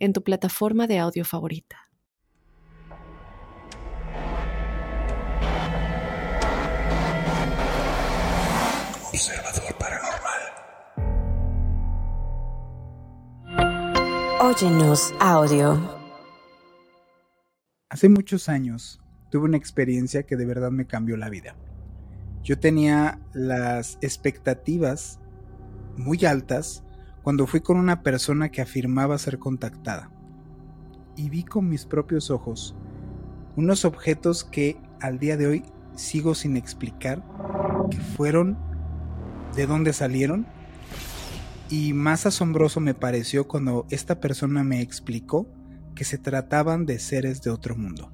[0.00, 1.76] en tu plataforma de audio favorita.
[9.12, 10.40] Observador Paranormal.
[14.40, 16.00] Óyenos audio.
[17.90, 21.54] Hace muchos años tuve una experiencia que de verdad me cambió la vida.
[22.42, 25.20] Yo tenía las expectativas
[25.96, 26.82] muy altas
[27.22, 30.10] cuando fui con una persona que afirmaba ser contactada.
[31.16, 32.74] Y vi con mis propios ojos
[33.56, 35.64] unos objetos que al día de hoy
[35.94, 37.22] sigo sin explicar
[37.90, 38.56] que fueron,
[39.54, 40.46] de dónde salieron.
[41.68, 45.46] Y más asombroso me pareció cuando esta persona me explicó
[45.94, 48.10] que se trataban de seres de otro mundo.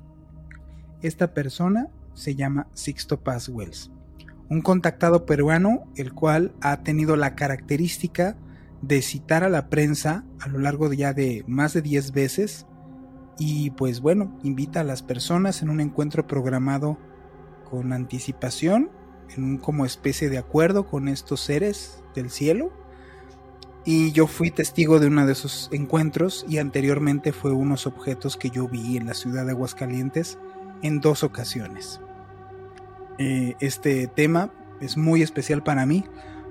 [1.03, 3.93] Esta persona se llama Sixto Paz Wells,
[4.49, 8.37] un contactado peruano el cual ha tenido la característica
[8.83, 12.67] de citar a la prensa a lo largo de ya de más de 10 veces
[13.39, 16.99] y pues bueno, invita a las personas en un encuentro programado
[17.69, 18.91] con anticipación,
[19.37, 22.73] en un como especie de acuerdo con estos seres del cielo
[23.85, 28.51] y yo fui testigo de uno de esos encuentros y anteriormente fue unos objetos que
[28.51, 30.39] yo vi en la ciudad de Aguascalientes
[30.83, 32.01] en dos ocasiones.
[33.19, 36.05] Eh, este tema es muy especial para mí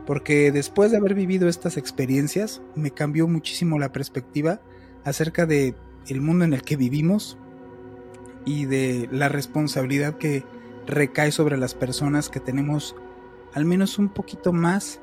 [0.05, 4.61] porque después de haber vivido estas experiencias me cambió muchísimo la perspectiva
[5.03, 5.75] acerca de
[6.07, 7.37] el mundo en el que vivimos
[8.45, 10.43] y de la responsabilidad que
[10.85, 12.95] recae sobre las personas que tenemos
[13.53, 14.99] al menos un poquito más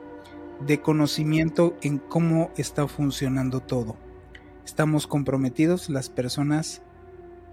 [0.66, 3.96] de conocimiento en cómo está funcionando todo.
[4.64, 6.82] Estamos comprometidos, las personas,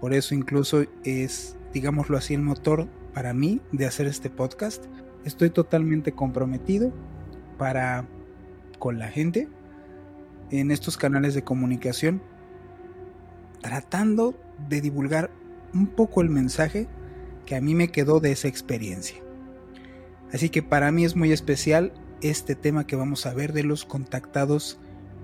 [0.00, 4.84] por eso incluso es, digámoslo así, el motor para mí de hacer este podcast.
[5.24, 6.92] Estoy totalmente comprometido
[7.60, 8.06] para
[8.78, 9.46] con la gente
[10.50, 12.22] en estos canales de comunicación,
[13.60, 14.34] tratando
[14.70, 15.30] de divulgar
[15.74, 16.88] un poco el mensaje
[17.44, 19.18] que a mí me quedó de esa experiencia.
[20.32, 23.84] Así que para mí es muy especial este tema que vamos a ver de los
[23.84, 24.80] contactados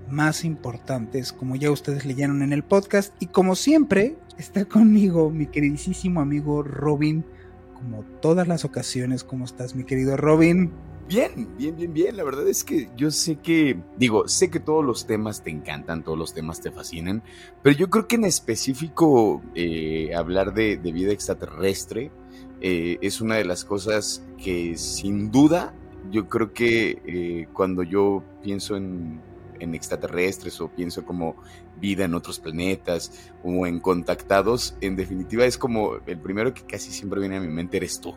[0.07, 3.15] más importantes, como ya ustedes leyeron en el podcast.
[3.19, 7.25] Y como siempre, está conmigo mi queridísimo amigo Robin,
[7.73, 9.23] como todas las ocasiones.
[9.23, 10.71] ¿Cómo estás, mi querido Robin?
[11.07, 12.17] Bien, bien, bien, bien.
[12.17, 16.03] La verdad es que yo sé que, digo, sé que todos los temas te encantan,
[16.03, 17.23] todos los temas te fascinan,
[17.63, 22.11] pero yo creo que en específico eh, hablar de, vida extraterrestre
[22.59, 25.73] eh, es una de las cosas que sin duda
[26.11, 29.21] yo creo que eh, cuando yo pienso en,
[29.59, 31.35] extraterrestres o pienso como
[31.79, 36.91] vida en otros planetas o en contactados, en definitiva es como el primero que casi
[36.91, 38.13] siempre viene a mi mente eres tú.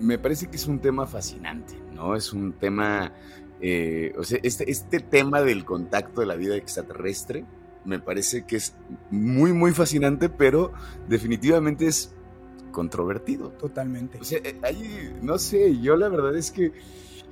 [0.00, 2.16] Me parece que es un tema fascinante, ¿no?
[2.16, 3.12] Es un tema,
[3.60, 7.44] eh, o sea, este, este tema del contacto de la vida extraterrestre
[7.84, 8.74] me parece que es
[9.10, 10.72] muy, muy fascinante, pero
[11.08, 12.14] definitivamente es
[12.72, 13.50] controvertido.
[13.50, 14.18] Totalmente.
[14.18, 16.72] O sea, eh, ahí, no sé, yo la verdad es que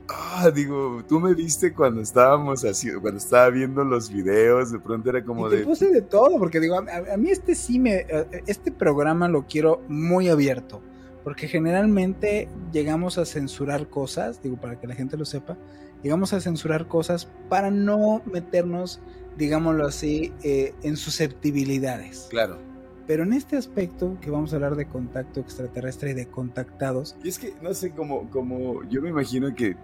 [0.09, 5.11] Ah, digo, tú me viste cuando estábamos así, cuando estaba viendo los videos, de pronto
[5.11, 8.43] era como y te puse de todo, porque digo, a, mí este sí me, eh,
[8.47, 10.83] este programa lo quiero muy abierto,
[11.25, 15.57] porque generalmente llegamos a censurar cosas, digo, para que la gente lo sepa,
[16.03, 19.01] llegamos a censurar cosas para no meternos,
[19.37, 22.27] digámoslo así, eh, en susceptibilidades.
[22.31, 22.59] Claro.
[23.07, 27.17] Pero en este aspecto que vamos a hablar de contacto extraterrestre y de contactados.
[27.23, 29.77] Y es que, no sé, como, como yo me imagino que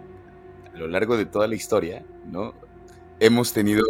[0.73, 2.53] a lo largo de toda la historia, ¿no?
[3.19, 3.83] Hemos tenido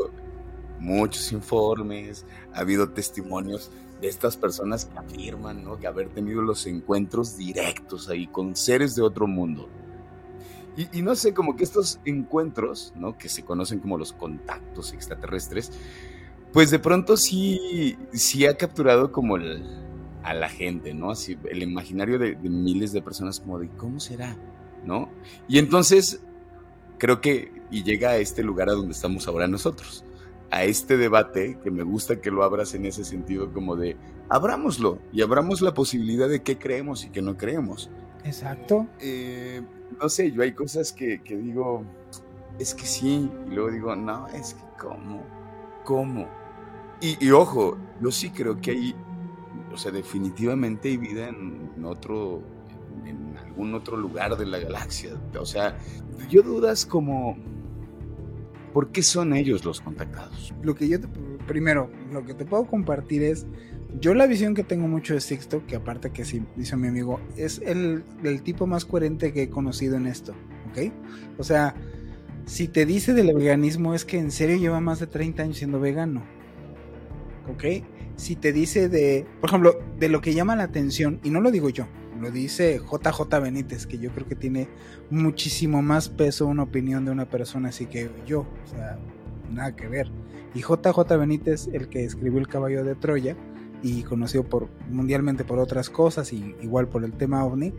[0.80, 3.72] muchos informes, ha habido testimonios
[4.02, 5.78] de estas personas que afirman, ¿no?
[5.78, 9.68] Que haber tenido los encuentros directos ahí con seres de otro mundo.
[10.78, 13.18] Y, y, no sé, como que estos encuentros, ¿no?
[13.18, 15.72] Que se conocen como los contactos extraterrestres,
[16.53, 19.35] pues de pronto sí, sí ha capturado como
[20.23, 21.12] a la gente, ¿no?
[21.12, 24.38] Así, el imaginario de, de miles de personas como de, ¿cómo será?
[24.85, 25.09] ¿No?
[25.47, 26.22] Y entonces
[26.97, 30.03] creo que, y llega a este lugar a donde estamos ahora nosotros,
[30.51, 33.97] a este debate que me gusta que lo abras en ese sentido como de,
[34.29, 37.90] abrámoslo y abramos la posibilidad de qué creemos y qué no creemos.
[38.23, 38.87] Exacto.
[38.99, 39.61] Eh,
[40.01, 41.84] no sé, yo hay cosas que, que digo,
[42.57, 45.23] es que sí, y luego digo, no, es que cómo,
[45.84, 46.28] cómo.
[47.01, 48.96] Y, ojo, yo sí creo que hay,
[49.72, 52.41] o sea, definitivamente hay vida en, otro,
[53.05, 55.11] en, algún otro lugar de la galaxia.
[55.40, 55.78] O sea,
[56.29, 57.37] yo dudas como,
[58.74, 60.54] ¿por qué son ellos los contactados?
[60.62, 61.00] Lo que yo,
[61.48, 63.46] primero, lo que te puedo compartir es,
[64.00, 67.20] yo la visión que tengo mucho de Sixto, que aparte que sí, dice mi amigo,
[67.36, 70.34] es el, el tipo más coherente que he conocido en esto,
[70.72, 70.92] ¿ok?
[71.38, 71.76] O sea,
[72.50, 75.80] si te dice del veganismo es que en serio lleva más de 30 años siendo
[75.80, 76.24] vegano.
[77.48, 77.86] ¿Ok?
[78.16, 81.52] Si te dice de, por ejemplo, de lo que llama la atención, y no lo
[81.52, 81.86] digo yo,
[82.20, 84.68] lo dice JJ Benítez, que yo creo que tiene
[85.10, 89.00] muchísimo más peso una opinión de una persona así que yo, o sea,
[89.52, 90.12] nada que ver.
[90.54, 93.36] Y JJ Benítez, el que escribió El caballo de Troya,
[93.82, 97.74] y conocido por mundialmente por otras cosas y igual por el tema ovni,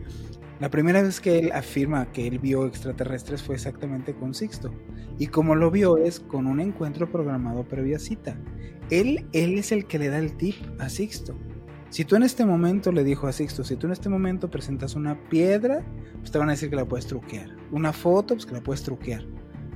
[0.59, 4.71] la primera vez que él afirma que él vio extraterrestres fue exactamente con Sixto.
[5.17, 8.37] Y como lo vio es con un encuentro programado previa cita.
[8.91, 11.35] Él, él es el que le da el tip a Sixto.
[11.91, 14.95] Si tú en este momento le dijo a Sixto, si tú en este momento presentas
[14.95, 15.83] una piedra,
[16.19, 17.49] pues te van a decir que la puedes truquear.
[17.69, 19.25] Una foto, pues que la puedes truquear.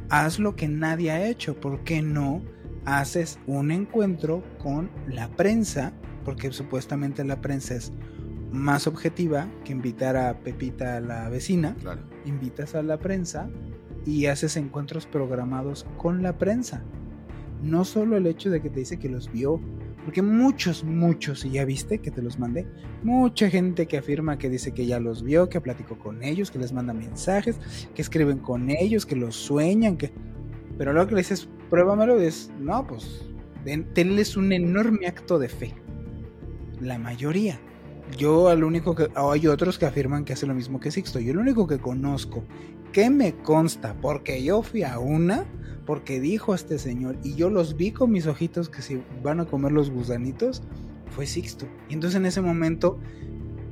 [0.10, 1.60] Haz lo que nadie ha hecho.
[1.60, 2.42] ¿Por qué no
[2.86, 5.92] haces un encuentro con la prensa?
[6.24, 7.92] Porque supuestamente la prensa es
[8.50, 11.76] más objetiva que invitar a Pepita a la vecina.
[12.24, 13.50] Invitas a la prensa
[14.06, 16.82] y haces encuentros programados con la prensa.
[17.62, 19.60] No solo el hecho de que te dice que los vio,
[20.06, 22.68] porque muchos, muchos, y ya viste que te los mandé,
[23.04, 26.60] mucha gente que afirma que dice que ya los vio, que platicó con ellos, que
[26.60, 27.60] les manda mensajes,
[27.94, 30.14] que escriben con ellos, que los sueñan, que...
[30.78, 33.26] Pero luego que le dices, pruébamelo, es, no, pues,
[33.94, 35.74] tenles un enorme acto de fe.
[36.80, 37.60] La mayoría.
[38.18, 39.10] Yo al único que...
[39.16, 41.20] hay otros que afirman que hace lo mismo que Sixto.
[41.20, 42.44] Yo el único que conozco
[42.92, 45.44] que me consta, porque yo fui a una,
[45.86, 49.46] porque dijo este señor, y yo los vi con mis ojitos que se van a
[49.46, 50.64] comer los gusanitos,
[51.12, 51.68] fue Sixto.
[51.90, 52.98] Y entonces en ese momento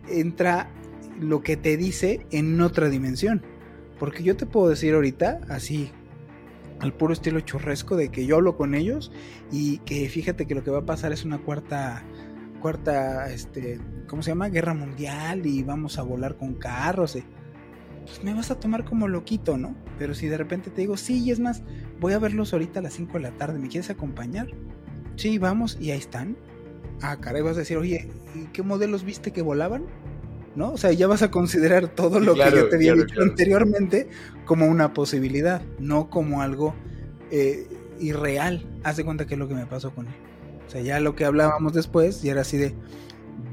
[0.09, 0.69] entra
[1.21, 3.41] lo que te dice en otra dimensión.
[3.97, 5.91] Porque yo te puedo decir ahorita, así,
[6.79, 9.11] al puro estilo churresco, de que yo hablo con ellos
[9.51, 12.03] y que fíjate que lo que va a pasar es una cuarta
[12.63, 13.77] cuarta, este,
[14.07, 14.47] ¿cómo se llama?
[14.47, 17.17] Guerra mundial y vamos a volar con carros.
[17.17, 17.25] Eh.
[18.05, 19.75] Pues me vas a tomar como loquito, ¿no?
[19.99, 21.61] Pero si de repente te digo, sí, y es más,
[21.99, 24.47] voy a verlos ahorita a las 5 de la tarde, ¿me quieres acompañar?
[25.17, 26.37] Sí, vamos, y ahí están.
[27.01, 29.85] Ah, caray, vas a decir, oye, ¿y qué modelos viste que volaban?
[30.55, 30.71] ¿No?
[30.71, 34.07] O sea, ya vas a considerar todo lo que yo te había dicho anteriormente
[34.45, 36.75] como una posibilidad, no como algo
[37.29, 37.67] eh,
[37.99, 38.65] irreal.
[38.85, 40.13] Haz de cuenta que es lo que me pasó con él.
[40.73, 42.73] Sea, ya lo que hablábamos después, y era así de,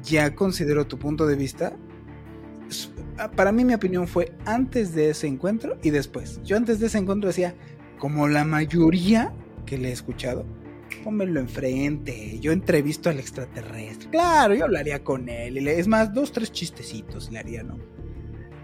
[0.03, 1.77] ya considero tu punto de vista.
[3.19, 6.41] Ah, para mí mi opinión fue antes de ese encuentro y después.
[6.45, 7.55] Yo antes de ese encuentro decía,
[7.99, 9.35] como la mayoría
[9.67, 10.47] que le he escuchado,
[11.05, 14.09] pónmelo enfrente, yo entrevisto al extraterrestre.
[14.09, 15.69] Claro, yo hablaría con él.
[15.69, 17.77] Es más, dos, tres chistecitos le haría, ¿no?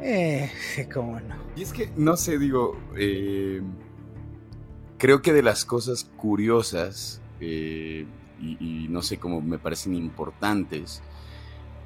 [0.00, 0.50] Eh,
[0.94, 1.36] cómo no.
[1.56, 3.60] Y es que, no sé, digo, eh,
[4.96, 8.06] creo que de las cosas curiosas eh,
[8.40, 11.02] y, no sé cómo me parecen importantes,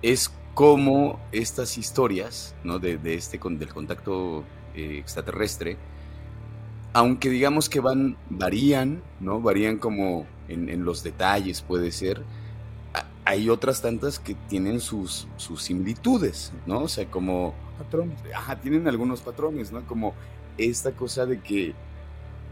[0.02, 2.78] es cómo estas historias ¿no?
[2.78, 4.44] de, este, del contacto
[4.74, 5.76] eh, extraterrestre,
[6.92, 9.40] aunque digamos que van, varían, ¿no?
[9.40, 12.24] Varían como en, los detalles, puede ser.
[13.24, 16.80] Hay otras tantas que tienen sus, sus similitudes, ¿no?
[16.80, 17.54] O sea, como...
[17.78, 18.18] Patrones.
[18.34, 19.86] Ajá, tienen algunos patrones, ¿no?
[19.86, 20.14] Como
[20.58, 21.74] esta cosa de que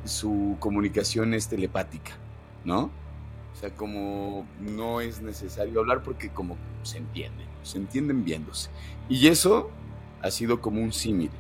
[0.05, 2.13] su comunicación es telepática,
[2.65, 2.91] ¿no?
[3.59, 8.71] O sea, como no es necesario hablar porque como se entienden, se entienden viéndose.
[9.09, 9.71] Y eso
[10.23, 11.33] ha sido como un símil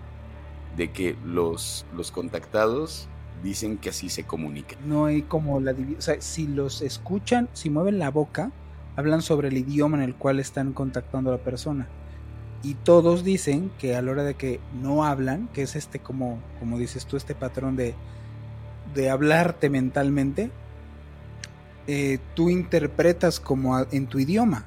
[0.77, 3.07] de que los, los contactados
[3.45, 4.81] dicen que así se comunican.
[4.85, 8.51] No hay como la o sea, si los escuchan, si mueven la boca,
[8.97, 11.87] hablan sobre el idioma en el cual están contactando a la persona.
[12.65, 16.41] Y todos dicen que a la hora de que no hablan, que es este como,
[16.59, 17.95] como dices tú, este patrón de,
[18.93, 20.51] de hablarte mentalmente,
[21.91, 24.67] eh, tú interpretas como en tu idioma.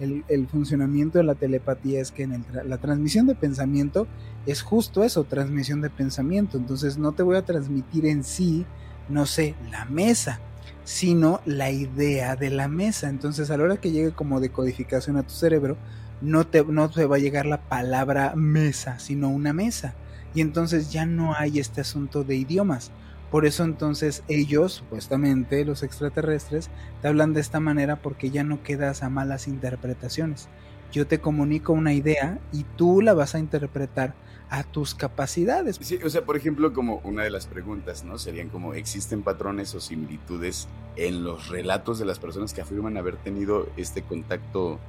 [0.00, 4.08] El, funcionamiento de la telepatía es que en la transmisión de pensamiento
[4.46, 6.56] es justo eso, transmisión de pensamiento.
[6.56, 8.66] Entonces no te voy a transmitir en sí,
[9.08, 10.40] no sé, la mesa,
[10.84, 13.10] sino la idea de la mesa.
[13.10, 15.76] Entonces a la hora que llegue como decodificación a tu cerebro,
[16.20, 19.94] no te, no te va a llegar la palabra mesa, sino una mesa.
[20.34, 22.90] Y entonces ya no hay este asunto de idiomas
[23.30, 26.68] por eso entonces ellos, supuestamente los extraterrestres,
[27.00, 30.48] te hablan de esta manera porque ya no quedas a malas interpretaciones.
[30.92, 34.12] yo te comunico una idea y tú la vas a interpretar
[34.50, 35.78] a tus capacidades.
[35.80, 38.18] Sí, o sea, por ejemplo, como una de las preguntas, ¿no?
[38.18, 43.16] Serían como, ¿existen patrones o similitudes en los relatos de las personas que afirman haber
[43.16, 44.80] tenido este contacto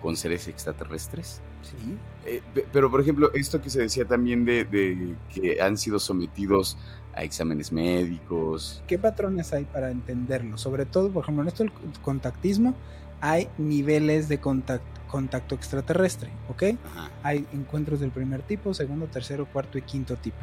[0.00, 1.40] con seres extraterrestres?
[1.62, 1.96] Sí.
[2.24, 6.78] Eh, pero, por ejemplo, esto que se decía también de, de, que han sido sometidos
[7.18, 8.82] a exámenes médicos.
[8.86, 10.56] ¿Qué patrones hay para entenderlo?
[10.56, 12.74] Sobre todo, por ejemplo, en esto del contactismo,
[13.20, 16.78] hay niveles de contacto contacto extraterrestre, ¿ok?
[16.84, 17.10] Ajá.
[17.22, 20.36] Hay encuentros del primer tipo, segundo, tercero, cuarto y quinto tipo,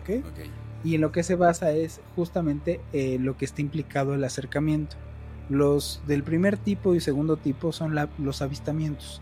[0.00, 0.24] ¿ok?
[0.30, 0.50] okay.
[0.84, 4.96] Y en lo que se basa es justamente eh, lo que está implicado el acercamiento.
[5.50, 9.20] Los del primer tipo y segundo tipo son la, los avistamientos,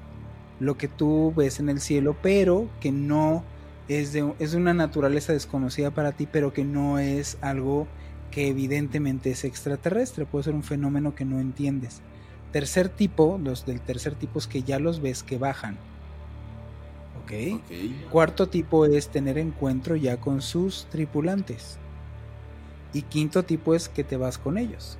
[0.60, 3.44] lo que tú ves en el cielo, pero que no
[3.88, 7.86] es de, es de una naturaleza desconocida para ti, pero que no es algo
[8.30, 12.00] que evidentemente es extraterrestre, puede ser un fenómeno que no entiendes.
[12.52, 15.76] Tercer tipo, los del tercer tipo es que ya los ves que bajan.
[17.22, 17.62] ¿Ok?
[17.64, 18.06] okay.
[18.10, 21.78] Cuarto tipo es tener encuentro ya con sus tripulantes.
[22.92, 24.98] Y quinto tipo es que te vas con ellos.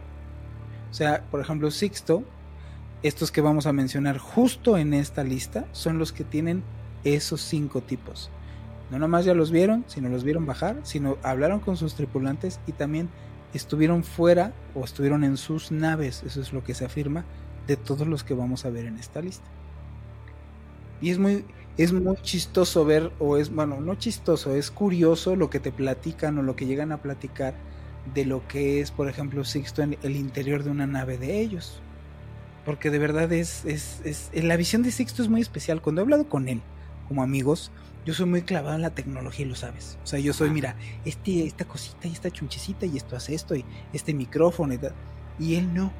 [0.91, 2.25] O sea, por ejemplo, sexto,
[3.03, 6.63] estos que vamos a mencionar justo en esta lista son los que tienen
[7.05, 8.31] esos cinco tipos.
[8.91, 12.73] No nomás ya los vieron, sino los vieron bajar, sino hablaron con sus tripulantes y
[12.73, 13.09] también
[13.53, 17.25] estuvieron fuera o estuvieron en sus naves, eso es lo que se afirma,
[17.67, 19.47] de todos los que vamos a ver en esta lista.
[21.01, 21.45] Y es muy,
[21.77, 26.39] es muy chistoso ver, o es, bueno, no chistoso, es curioso lo que te platican
[26.39, 27.55] o lo que llegan a platicar
[28.15, 31.81] de lo que es, por ejemplo, Sixto en el interior de una nave de ellos.
[32.65, 35.83] Porque de verdad es, es, es, la visión de Sixto es muy especial.
[35.83, 36.63] Cuando he hablado con él,
[37.09, 37.71] como amigos,
[38.07, 39.99] yo soy muy clavado en la tecnología y lo sabes.
[40.05, 43.57] O sea, yo soy, mira, este, esta cosita y esta chunchecita y esto hace esto
[43.57, 44.95] y este micrófono y tal.
[45.41, 45.93] Y él no.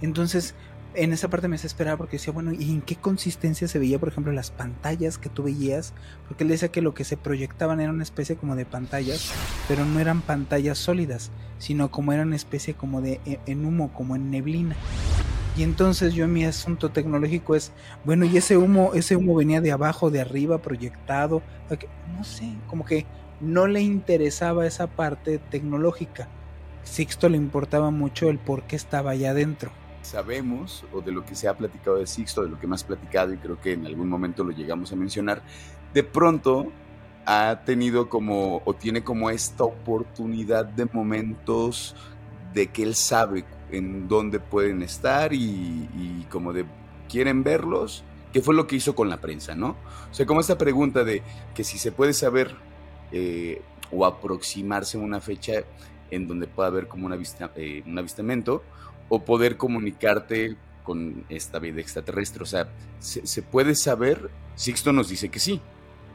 [0.00, 0.54] Entonces,
[0.94, 4.10] en esa parte me desesperaba porque decía, bueno, ¿y en qué consistencia se veía, por
[4.10, 5.92] ejemplo, las pantallas que tú veías?
[6.28, 9.32] Porque él decía que lo que se proyectaban era una especie como de pantallas,
[9.66, 13.92] pero no eran pantallas sólidas, sino como era una especie como de e, en humo,
[13.92, 14.76] como en neblina.
[15.56, 17.72] Y entonces yo mi asunto tecnológico es,
[18.04, 21.42] bueno, y ese humo, ese humo venía de abajo, de arriba, proyectado,
[22.16, 23.06] no sé, como que
[23.40, 26.28] no le interesaba esa parte tecnológica.
[26.82, 29.70] Sixto le importaba mucho el por qué estaba allá adentro.
[30.02, 33.32] Sabemos, o de lo que se ha platicado de Sixto, de lo que más platicado,
[33.32, 35.42] y creo que en algún momento lo llegamos a mencionar,
[35.94, 36.66] de pronto
[37.26, 41.96] ha tenido como, o tiene como esta oportunidad de momentos
[42.52, 43.44] de que él sabe
[43.76, 46.64] en dónde pueden estar y, y, como de
[47.08, 49.76] quieren verlos, que fue lo que hizo con la prensa, ¿no?
[50.10, 51.22] O sea, como esta pregunta de
[51.54, 52.54] que si se puede saber
[53.12, 55.64] eh, o aproximarse a una fecha
[56.10, 58.62] en donde pueda haber como una vista, eh, un avistamiento
[59.08, 62.42] o poder comunicarte con esta vida extraterrestre.
[62.42, 64.30] O sea, ¿se, se puede saber?
[64.54, 65.60] Sixto nos dice que sí.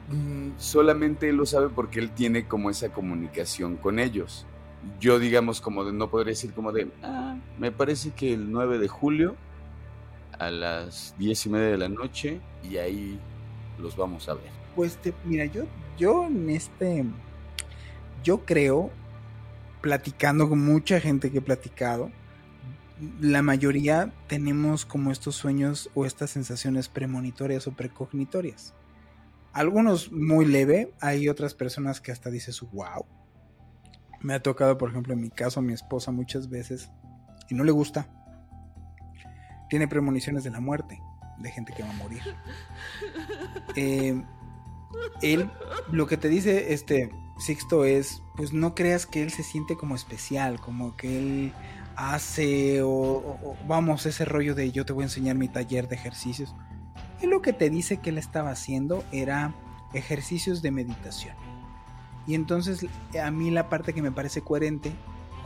[0.10, 4.46] Mm, solamente él lo sabe porque él tiene como esa comunicación con ellos
[5.00, 8.80] yo digamos como de, no podría decir como de, ah, me parece que el 9
[8.80, 9.36] de julio
[10.38, 13.20] a las 10 y media de la noche y ahí
[13.78, 14.50] los vamos a ver.
[14.76, 15.66] Pues te, mira, yo,
[15.98, 17.06] yo en este,
[18.24, 18.90] yo creo,
[19.82, 22.12] platicando con mucha gente que he platicado,
[23.22, 28.74] la mayoría tenemos como estos sueños o estas sensaciones premonitorias o precognitorias.
[29.54, 33.06] Algunos muy leve, hay otras personas que hasta dices, wow,
[34.22, 36.92] me ha tocado, por ejemplo, en mi caso, a mi esposa muchas veces,
[37.50, 38.08] y no le gusta.
[39.70, 41.02] Tiene premoniciones de la muerte,
[41.38, 42.22] de gente que va a morir.
[43.76, 44.22] Eh,
[45.22, 45.50] él,
[45.92, 49.96] lo que te dice este Sixto es, pues no creas que él se siente como
[49.96, 51.54] especial, como que él
[51.96, 56.56] hace o, vamos, ese rollo de yo te voy a enseñar mi taller de ejercicios.
[57.22, 59.54] Él lo que te dice que él estaba haciendo era
[59.94, 61.49] ejercicios de meditación
[62.30, 62.86] y entonces
[63.20, 64.92] a mí la parte que me parece coherente,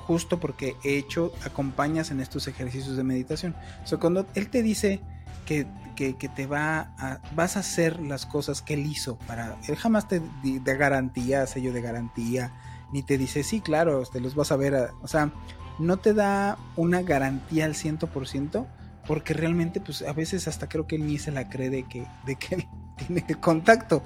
[0.05, 3.55] justo porque he hecho, acompañas en estos ejercicios de meditación.
[3.85, 4.99] O sea, cuando él te dice
[5.45, 10.09] que, que, te va vas a hacer las cosas que él hizo para, él jamás
[10.09, 12.51] te da garantía, sello de garantía,
[12.91, 15.31] ni te dice, sí, claro, te los vas a ver, o sea,
[15.79, 18.67] no te da una garantía al 100%,
[19.07, 22.05] porque realmente, pues a veces hasta creo que él ni se la cree de que,
[22.25, 22.67] de que él
[23.07, 24.03] tiene contacto.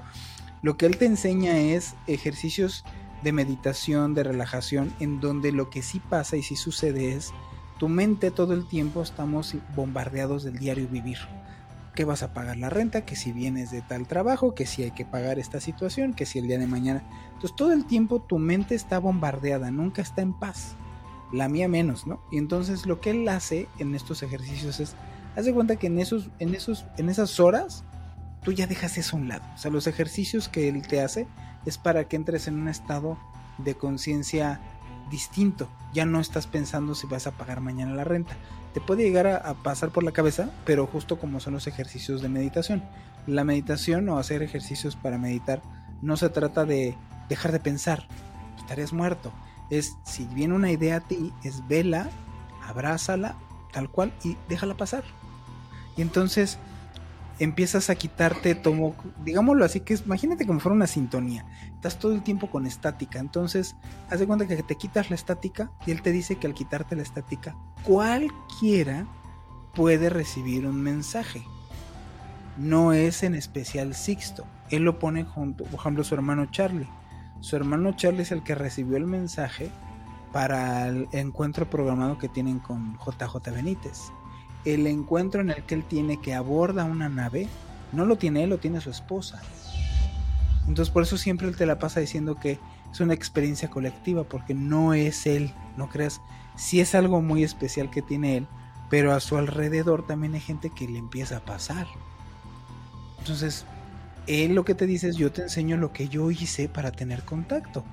[0.61, 2.83] Lo que él te enseña es ejercicios
[3.23, 7.33] de meditación, de relajación, en donde lo que sí pasa y sí sucede es
[7.77, 11.19] tu mente todo el tiempo estamos bombardeados del diario vivir.
[11.93, 14.91] Que vas a pagar la renta, que si vienes de tal trabajo, que si hay
[14.91, 17.03] que pagar esta situación, que si el día de mañana.
[17.33, 20.75] Entonces todo el tiempo tu mente está bombardeada, nunca está en paz.
[21.31, 22.21] La mía menos, ¿no?
[22.31, 24.95] Y entonces lo que él hace en estos ejercicios es
[25.35, 27.83] haz de cuenta que en, esos, en, esos, en esas horas
[28.43, 29.43] tú ya dejas eso a un lado.
[29.55, 31.27] O sea, los ejercicios que él te hace
[31.65, 33.17] es para que entres en un estado
[33.57, 34.59] de conciencia
[35.09, 35.67] distinto.
[35.93, 38.35] Ya no estás pensando si vas a pagar mañana la renta.
[38.73, 42.29] Te puede llegar a, pasar por la cabeza, pero justo como son los ejercicios de
[42.29, 42.83] meditación.
[43.25, 45.61] La meditación o hacer ejercicios para meditar
[46.01, 46.95] no se trata de
[47.29, 48.07] dejar de pensar,
[48.57, 49.33] estarías muerto.
[49.69, 52.09] Es si viene una idea a ti, es vela,
[52.65, 53.35] abrázala,
[53.73, 55.03] tal cual, y déjala pasar.
[55.97, 56.57] Y entonces
[57.39, 61.45] empiezas a quitarte, tomo, digámoslo así, que es, imagínate como fuera una sintonía.
[61.75, 63.19] Estás todo el tiempo con estática.
[63.19, 63.75] Entonces,
[64.09, 66.95] haz de cuenta que te quitas la estática y él te dice que al quitarte
[66.95, 69.07] la estática, cualquiera
[69.73, 71.43] puede recibir un mensaje.
[72.57, 74.45] No es en especial Sixto.
[74.69, 76.89] Él lo pone junto, por ejemplo, su hermano Charlie.
[77.39, 79.69] Su hermano Charlie es el que recibió el mensaje
[80.33, 84.11] para el encuentro programado que tienen con JJ Benítez
[84.73, 87.47] el encuentro en el que él tiene que aborda una nave,
[87.93, 89.41] no lo tiene él, lo tiene su esposa.
[90.67, 92.59] Entonces por eso siempre él te la pasa diciendo que
[92.91, 96.21] es una experiencia colectiva, porque no es él, no creas,
[96.55, 98.47] sí es algo muy especial que tiene él,
[98.89, 101.87] pero a su alrededor también hay gente que le empieza a pasar.
[103.19, 103.65] Entonces,
[104.27, 107.23] él lo que te dice es yo te enseño lo que yo hice para tener
[107.23, 107.85] contacto,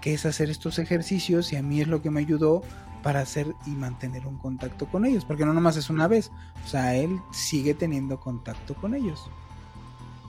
[0.00, 2.62] que es hacer estos ejercicios y a mí es lo que me ayudó
[3.04, 6.32] para hacer y mantener un contacto con ellos, porque no nomás es una vez,
[6.64, 9.30] o sea, él sigue teniendo contacto con ellos.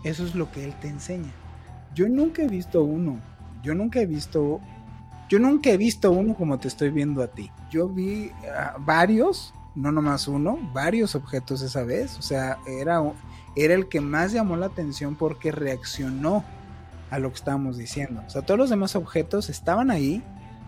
[0.03, 1.31] Eso es lo que él te enseña.
[1.95, 3.21] Yo nunca he visto uno,
[3.63, 4.59] yo nunca he visto,
[5.29, 7.49] yo nunca he visto uno como te estoy viendo a ti.
[7.71, 13.01] Yo vi ah, varios, no nomás uno, varios objetos esa vez, o sea, era,
[13.55, 16.43] era el que más llamó la atención porque reaccionó
[17.09, 18.21] a lo que estábamos diciendo.
[18.27, 20.21] O sea, todos los demás objetos estaban ahí,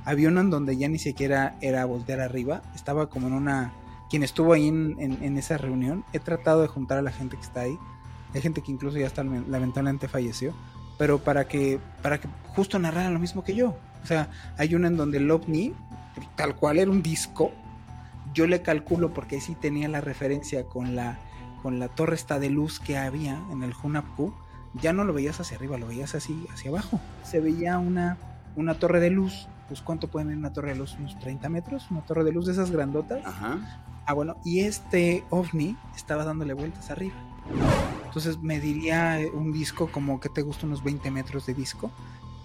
[0.07, 3.73] había uno en donde ya ni siquiera era voltear arriba, estaba como en una...
[4.09, 7.61] Quien estuvo ahí en, esa reunión, he tratado de juntar a la gente que está
[7.61, 7.77] ahí,
[8.33, 10.53] hay gente que incluso ya está lamentablemente falleció,
[10.97, 13.75] pero para que, para que justo narraran lo mismo que yo.
[14.01, 15.73] O sea, hay uno en donde el ovni,
[16.37, 17.51] tal cual era un disco,
[18.33, 21.19] yo le calculo porque sí tenía la referencia con la,
[21.61, 24.33] con la torre esta de luz que había en el Hunapku,
[24.81, 27.01] ya no lo veías hacia arriba, lo veías así hacia abajo.
[27.25, 28.17] Se veía una,
[28.55, 30.95] una torre de luz pues ¿cuánto puede medir una torre de luz?
[30.99, 33.25] Unos 30 metros, una torre de luz de esas grandotas.
[33.25, 33.83] Ajá.
[34.05, 37.15] Ah, bueno, y este ovni estaba dándole vueltas arriba.
[38.05, 41.91] Entonces me diría un disco como que te gusta unos 20 metros de disco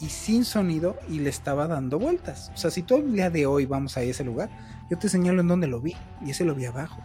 [0.00, 2.50] y sin sonido y le estaba dando vueltas.
[2.54, 4.50] O sea, si todo el día de hoy vamos a ese lugar,
[4.90, 7.00] yo te señalo en dónde lo vi y ese lo vi abajo.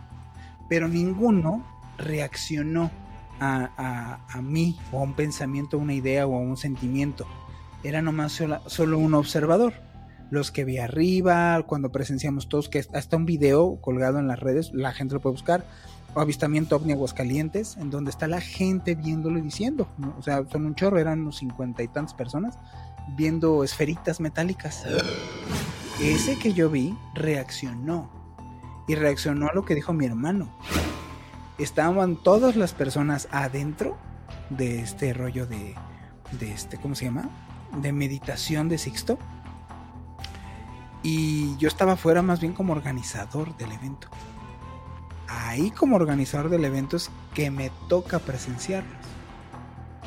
[0.68, 1.64] Pero ninguno
[2.00, 2.90] reaccionó
[3.40, 7.28] a, a, mí o a un pensamiento, una idea o a un sentimiento.
[7.84, 9.87] Era nomás solo un observador
[10.30, 14.72] los que vi arriba, cuando presenciamos todos, que hasta un video colgado en las redes,
[14.74, 15.66] la gente lo puede buscar,
[16.14, 19.88] o avistamiento ovni Aguascalientes, en donde está la gente viéndolo y diciendo,
[20.18, 22.58] o sea, son un chorro, eran unos cincuenta y tantas personas
[23.16, 24.84] viendo esferitas metálicas.
[26.02, 28.10] Ese que yo vi reaccionó
[28.88, 30.50] y reaccionó a lo que dijo mi hermano.
[31.58, 33.98] Estaban todas las personas adentro
[34.50, 35.76] de este rollo de,
[36.40, 37.30] de este, ¿cómo se llama?
[37.82, 39.18] De meditación de Sixto
[41.10, 44.10] y yo estaba fuera más bien como organizador del evento.
[45.30, 48.92] Ahí como organizador del evento es que me toca presenciarlos.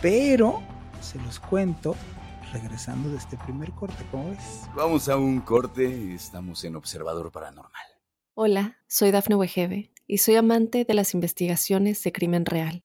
[0.02, 0.60] Pero
[1.00, 1.96] se los cuento
[2.52, 4.68] regresando de este primer corte, ¿cómo ves?
[4.76, 7.82] Vamos a un corte y estamos en Observador Paranormal.
[8.34, 12.84] Hola, soy Dafne Wegebe y soy amante de las investigaciones de crimen real.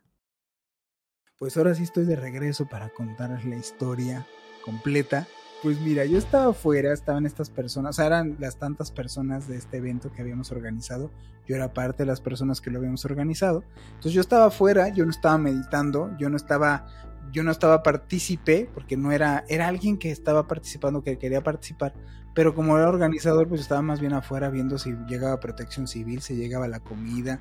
[1.41, 4.27] Pues ahora sí estoy de regreso para contarles la historia
[4.63, 5.27] completa
[5.61, 9.57] pues mira, yo estaba afuera, estaban estas personas, o sea, eran las tantas personas de
[9.57, 11.11] este evento que habíamos organizado.
[11.47, 13.63] Yo era parte de las personas que lo habíamos organizado.
[13.89, 16.87] Entonces yo estaba afuera, yo no estaba meditando, yo no estaba,
[17.31, 21.93] yo no estaba partícipe, porque no era, era alguien que estaba participando, que quería participar,
[22.33, 26.35] pero como era organizador, pues estaba más bien afuera viendo si llegaba protección civil, si
[26.35, 27.39] llegaba la comida,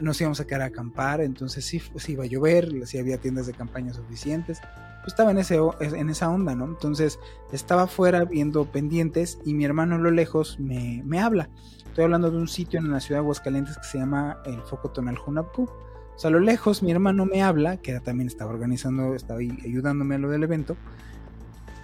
[0.00, 3.46] nos íbamos a quedar a acampar, entonces sí, sí iba a llover, si había tiendas
[3.46, 4.60] de campaña suficientes
[5.02, 6.64] pues estaba en, ese, en esa onda, ¿no?
[6.64, 7.18] Entonces
[7.50, 11.50] estaba fuera viendo pendientes y mi hermano a lo lejos me, habla.
[11.86, 14.90] Estoy hablando de un sitio en la ciudad de Aguascalientes que se llama el Foco
[14.90, 15.64] Tonal Junapku.
[15.64, 20.14] O sea, a lo lejos mi hermano me habla, que también estaba organizando, estaba ayudándome
[20.14, 20.76] a lo del evento.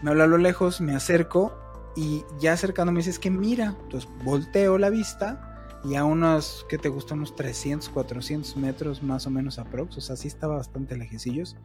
[0.03, 1.53] Me habla a lo lejos, me acerco
[1.97, 5.48] y ya acercándome dice, es que mira, entonces volteo la vista
[5.85, 7.15] y a unos, ¿qué te gusta?
[7.15, 11.57] Unos 300, 400 metros más o menos aprox, o sea, sí estaba bastante lejecillos.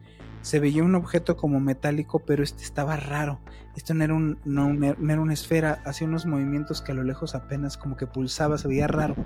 [0.42, 3.40] Se veía un objeto como metálico, pero este estaba raro.
[3.76, 7.02] Esto no era, un, no, no era una esfera, hacía unos movimientos que a lo
[7.02, 9.16] lejos apenas como que pulsaba, se veía raro.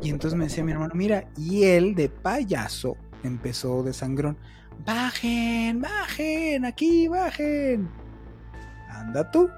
[0.00, 4.36] Y entonces me decía mi hermano, mira, y él de payaso empezó de sangrón.
[4.86, 7.88] Bajen, bajen, aquí, bajen.
[8.88, 9.50] Anda tú.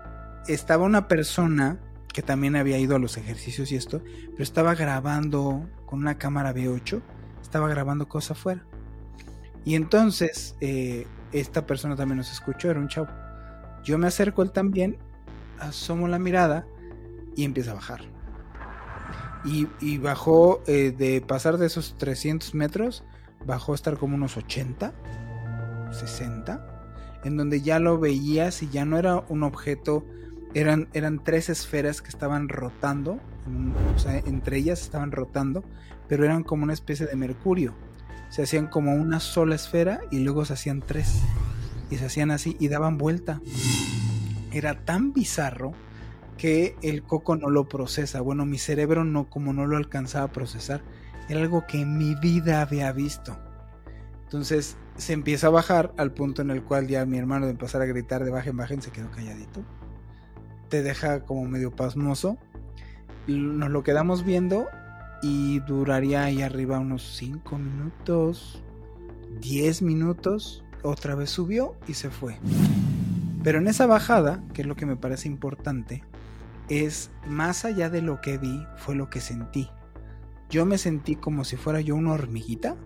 [0.46, 1.78] Estaba una persona
[2.12, 6.54] que también había ido a los ejercicios y esto, pero estaba grabando con una cámara
[6.54, 7.00] V8,
[7.42, 8.64] estaba grabando cosas afuera.
[9.64, 13.08] Y entonces eh, esta persona también nos escuchó, era un chavo.
[13.84, 14.98] Yo me acerco él también,
[15.58, 16.66] asomo la mirada
[17.36, 18.00] y empieza a bajar.
[19.42, 23.04] Y, bajó eh, de pasar de esos 300 metros,
[23.46, 24.92] bajó a estar como unos 80,
[25.92, 26.66] 60,
[27.24, 30.04] en donde ya lo veías y ya no era un objeto
[30.54, 33.18] eran, eran tres esferas que estaban rotando,
[33.94, 35.64] o sea, entre ellas estaban rotando,
[36.08, 37.74] pero eran como una especie de mercurio.
[38.30, 41.22] Se hacían como una sola esfera y luego se hacían tres.
[41.90, 43.40] Y se hacían así y daban vuelta.
[44.52, 45.72] Era tan bizarro
[46.36, 48.20] que el coco no lo procesa.
[48.20, 50.82] Bueno, mi cerebro no, como no lo alcanzaba a procesar,
[51.28, 53.36] era algo que en mi vida había visto.
[54.24, 57.82] Entonces se empieza a bajar al punto en el cual ya mi hermano de empezar
[57.82, 59.64] a gritar de bajen, bajen, se quedó calladito
[60.70, 62.38] te deja como medio pasmoso.
[63.26, 64.68] Nos lo quedamos viendo
[65.22, 68.62] y duraría ahí arriba unos 5 minutos,
[69.40, 70.64] 10 minutos.
[70.82, 72.38] Otra vez subió y se fue.
[73.42, 76.02] Pero en esa bajada, que es lo que me parece importante,
[76.68, 79.68] es más allá de lo que vi, fue lo que sentí.
[80.48, 82.76] Yo me sentí como si fuera yo una hormiguita,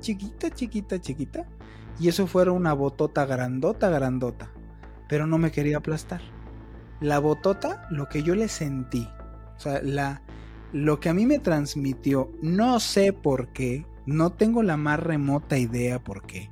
[0.00, 1.46] chiquita, chiquita, chiquita,
[2.00, 4.50] y eso fuera una botota grandota, grandota,
[5.08, 6.33] pero no me quería aplastar.
[7.00, 9.08] La botota, lo que yo le sentí,
[9.56, 10.22] o sea, la,
[10.72, 15.58] lo que a mí me transmitió, no sé por qué, no tengo la más remota
[15.58, 16.50] idea por qué.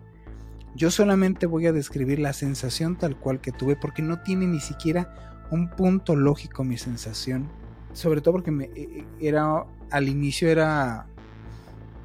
[0.74, 4.60] Yo solamente voy a describir la sensación tal cual que tuve porque no tiene ni
[4.60, 7.48] siquiera un punto lógico mi sensación.
[7.92, 11.06] Sobre todo porque me, e, e, era al inicio era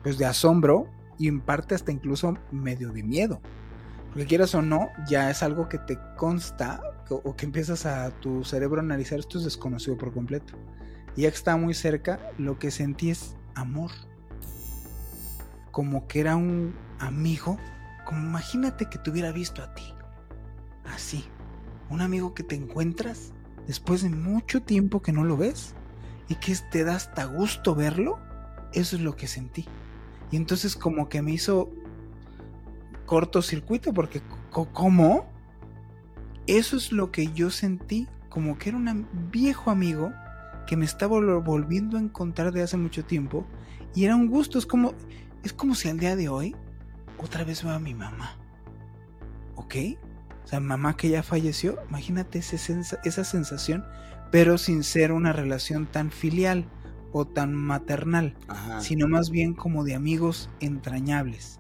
[0.04, 3.42] pues de asombro y en parte hasta incluso medio de miedo.
[4.10, 8.44] Porque quieras o no, ya es algo que te consta o que empiezas a tu
[8.44, 10.54] cerebro a analizar, esto es desconocido por completo.
[11.16, 13.92] Y ya que está muy cerca, lo que sentí es amor.
[15.72, 17.58] Como que era un amigo,
[18.12, 19.94] imagínate que te hubiera visto a ti.
[20.86, 21.26] Así.
[21.90, 23.32] Un amigo que te encuentras
[23.66, 25.74] después de mucho tiempo que no lo ves
[26.28, 28.20] y que te da hasta gusto verlo.
[28.74, 29.66] Eso es lo que sentí.
[30.32, 31.72] Y entonces como que me hizo
[33.06, 35.37] cortocircuito porque ¿cómo?
[36.48, 40.14] Eso es lo que yo sentí, como que era un viejo amigo
[40.66, 43.46] que me estaba volviendo a encontrar de hace mucho tiempo
[43.94, 44.94] y era un gusto, es como
[45.44, 46.56] es como si al día de hoy
[47.18, 48.38] otra vez veo a mi mamá.
[49.56, 49.76] ¿Ok?
[50.44, 53.86] O sea, mamá que ya falleció, imagínate esa sensación,
[54.32, 56.66] pero sin ser una relación tan filial
[57.12, 58.36] o tan maternal,
[58.80, 61.60] sino más bien como de amigos entrañables.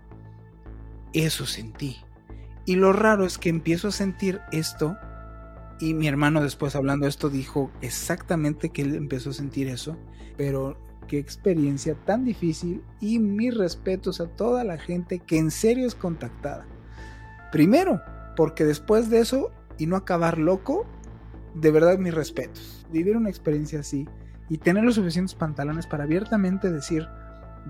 [1.13, 1.97] Eso sentí.
[2.67, 4.97] Y lo raro es que empiezo a sentir esto
[5.79, 9.95] y mi hermano después hablando de esto dijo exactamente que él empezó a sentir eso,
[10.35, 10.77] pero
[11.07, 15.95] qué experiencia tan difícil y mis respetos a toda la gente que en serio es
[15.95, 16.65] contactada.
[17.53, 18.01] Primero,
[18.35, 20.85] porque después de eso y no acabar loco,
[21.55, 22.85] de verdad mis respetos.
[22.91, 24.05] Vivir una experiencia así
[24.49, 27.07] y tener los suficientes pantalones para abiertamente decir,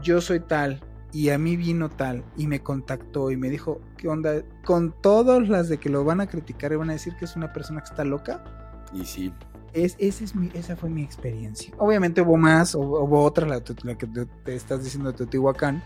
[0.01, 0.81] yo soy tal,
[1.11, 4.43] y a mí vino tal y me contactó y me dijo, ¿qué onda?
[4.65, 7.35] Con todas las de que lo van a criticar y van a decir que es
[7.35, 8.43] una persona que está loca.
[8.93, 9.33] Y sí.
[9.73, 11.73] Es, ese es mi, esa fue mi experiencia.
[11.77, 14.07] Obviamente hubo más, hubo otra, la, que
[14.43, 15.83] te, estás diciendo de Teotihuacán.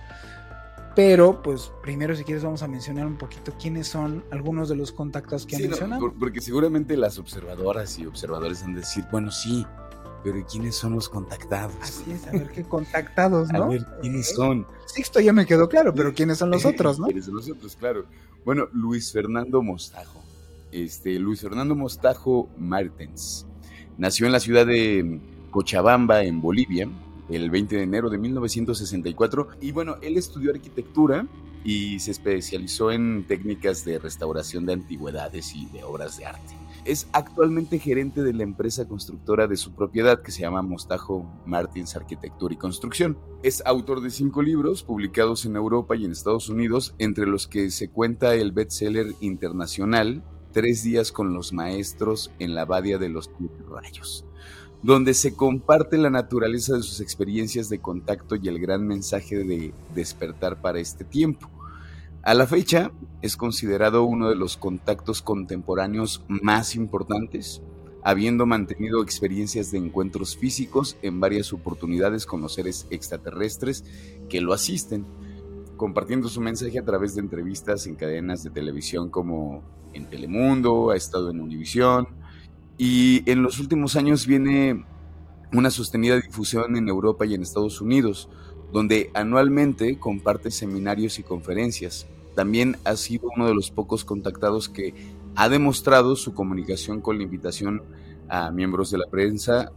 [0.94, 4.92] Pero, pues, primero, si quieres, vamos a mencionar un poquito quiénes son algunos de los
[4.92, 6.14] contactos que han mencionado.
[6.20, 9.66] porque seguramente las observadoras y observadores han de decir, bueno, sí,
[10.24, 11.76] pero ¿quiénes son los contactados?
[11.82, 13.64] Así es, a ver qué contactados, ¿no?
[13.64, 14.66] A ver quiénes son.
[14.86, 17.08] Sixto ya me quedó claro, pero ¿quiénes son los otros, no?
[17.08, 17.76] ¿Quiénes son los otros?
[17.76, 18.06] Claro.
[18.46, 20.22] Bueno, Luis Fernando Mostajo.
[20.72, 23.46] Este, Luis Fernando Mostajo Martens.
[23.98, 25.20] Nació en la ciudad de
[25.52, 26.90] Cochabamba, en Bolivia,
[27.30, 29.50] el 20 de enero de 1964.
[29.62, 31.28] Y bueno, él estudió arquitectura
[31.64, 36.56] y se especializó en técnicas de restauración de antigüedades y de obras de arte.
[36.84, 41.96] Es actualmente gerente de la empresa constructora de su propiedad que se llama Mostajo Martins
[41.96, 43.17] Arquitectura y Construcción.
[43.44, 47.70] Es autor de cinco libros publicados en Europa y en Estados Unidos, entre los que
[47.70, 53.30] se cuenta el bestseller internacional Tres días con los maestros en la Badia de los
[53.70, 54.26] Rayos
[54.84, 59.74] donde se comparte la naturaleza de sus experiencias de contacto y el gran mensaje de
[59.94, 61.50] despertar para este tiempo.
[62.24, 62.92] A la fecha
[63.24, 67.64] es considerado uno de los contactos contemporáneos más importantes,
[68.04, 73.84] habiendo mantenido experiencias de encuentros físicos en varias oportunidades con los seres extraterrestres
[74.30, 75.04] que lo asisten,
[75.78, 80.98] compartiendo su mensaje a través de entrevistas en cadenas de televisión como en Telemundo, ha
[80.98, 82.08] estado en Univisión,
[82.78, 84.86] y en los últimos años viene
[85.54, 88.30] una sostenida difusión en Europa y en Estados Unidos,
[88.72, 92.08] donde anualmente comparte seminarios y conferencias.
[92.36, 94.94] También ha sido uno de los pocos contactados que
[95.36, 97.84] ha demostrado su comunicación con la invitación
[98.30, 99.72] a miembros de la prensa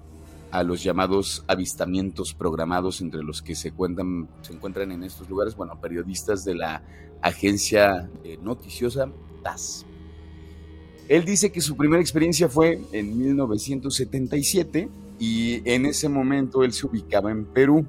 [0.54, 5.56] a los llamados avistamientos programados entre los que se, cuentan, se encuentran en estos lugares,
[5.56, 6.84] bueno, periodistas de la
[7.22, 9.10] agencia eh, noticiosa
[9.42, 9.84] TAS.
[11.08, 16.86] Él dice que su primera experiencia fue en 1977 y en ese momento él se
[16.86, 17.84] ubicaba en Perú.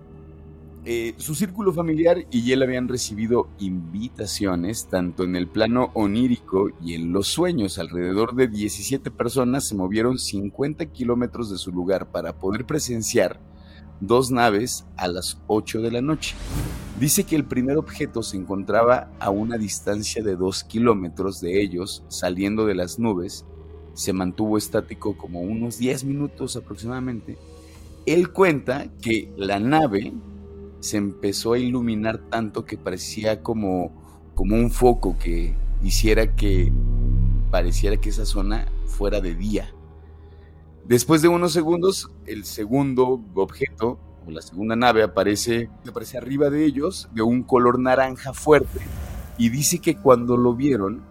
[0.87, 6.93] Eh, su círculo familiar y él habían recibido invitaciones tanto en el plano onírico y
[6.93, 7.79] en los sueños.
[7.79, 13.39] Alrededor de 17 personas se movieron 50 kilómetros de su lugar para poder presenciar
[13.99, 16.35] dos naves a las 8 de la noche.
[16.99, 22.03] Dice que el primer objeto se encontraba a una distancia de 2 kilómetros de ellos,
[22.09, 23.43] saliendo de las nubes.
[23.95, 27.39] Se mantuvo estático como unos 10 minutos aproximadamente.
[28.05, 30.13] Él cuenta que la nave
[30.85, 33.91] se empezó a iluminar tanto que parecía como,
[34.35, 36.71] como un foco que hiciera que
[37.49, 39.73] pareciera que esa zona fuera de día.
[40.85, 47.09] Después de unos segundos, el segundo objeto la segunda nave aparece, aparece arriba de ellos
[47.13, 48.79] de un color naranja fuerte
[49.37, 51.03] y dice que cuando lo vieron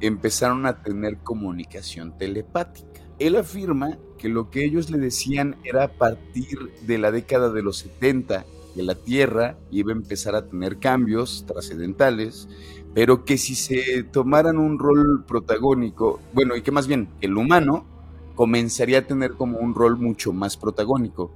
[0.00, 3.02] empezaron a tener comunicación telepática.
[3.18, 7.62] Él afirma que lo que ellos le decían era a partir de la década de
[7.62, 12.48] los 70 que la Tierra iba a empezar a tener cambios trascendentales,
[12.94, 17.86] pero que si se tomaran un rol protagónico, bueno, y que más bien el humano
[18.34, 21.32] comenzaría a tener como un rol mucho más protagónico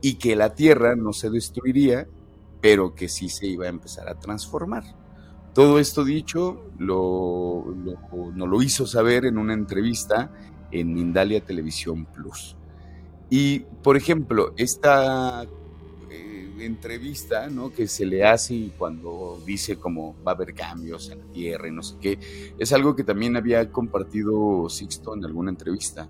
[0.00, 2.06] y que la Tierra no se destruiría,
[2.60, 4.84] pero que sí se iba a empezar a transformar.
[5.54, 7.64] Todo esto dicho, lo,
[8.34, 10.30] nos lo hizo saber en una entrevista
[10.70, 12.56] en Mindalia Televisión Plus.
[13.30, 15.46] Y, por ejemplo, esta
[16.64, 17.72] entrevista ¿no?
[17.72, 21.72] que se le hace cuando dice como va a haber cambios en la Tierra y
[21.72, 22.18] no sé qué,
[22.58, 26.08] es algo que también había compartido Sixto en alguna entrevista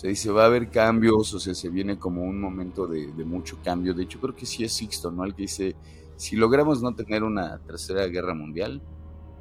[0.00, 3.58] se dice, va a haber cambios, o sea, se viene como un momento de, mucho
[3.62, 3.92] cambio.
[3.92, 5.26] De hecho, creo que sí es Sixto, ¿no?
[5.26, 5.76] El que dice,
[6.16, 8.80] si logramos no tener una tercera guerra mundial,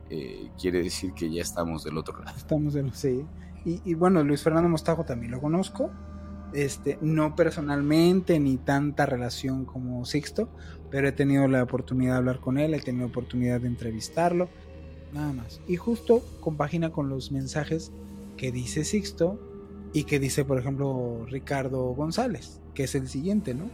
[0.10, 2.36] eh, quiere decir que ya estamos del otro lado.
[2.36, 3.26] Estamos del, sí.
[3.64, 5.92] Y, y, bueno, Luis Fernando Mostajo también lo conozco.
[6.54, 10.50] Este, no personalmente ni tanta relación como Sixto,
[10.90, 14.50] pero he tenido la oportunidad de hablar con él, he tenido oportunidad de entrevistarlo,
[15.14, 15.62] nada más.
[15.68, 17.92] Y justo compagina con los mensajes
[18.36, 19.40] que dice Sixto
[19.94, 23.70] y que dice, por ejemplo, Ricardo González, que es el siguiente, ¿no?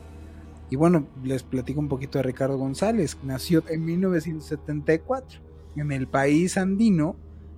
[0.69, 3.17] Y bueno, les platico un poquito de Ricardo González.
[3.23, 5.39] Nació en 1974
[5.75, 7.17] en el país andino.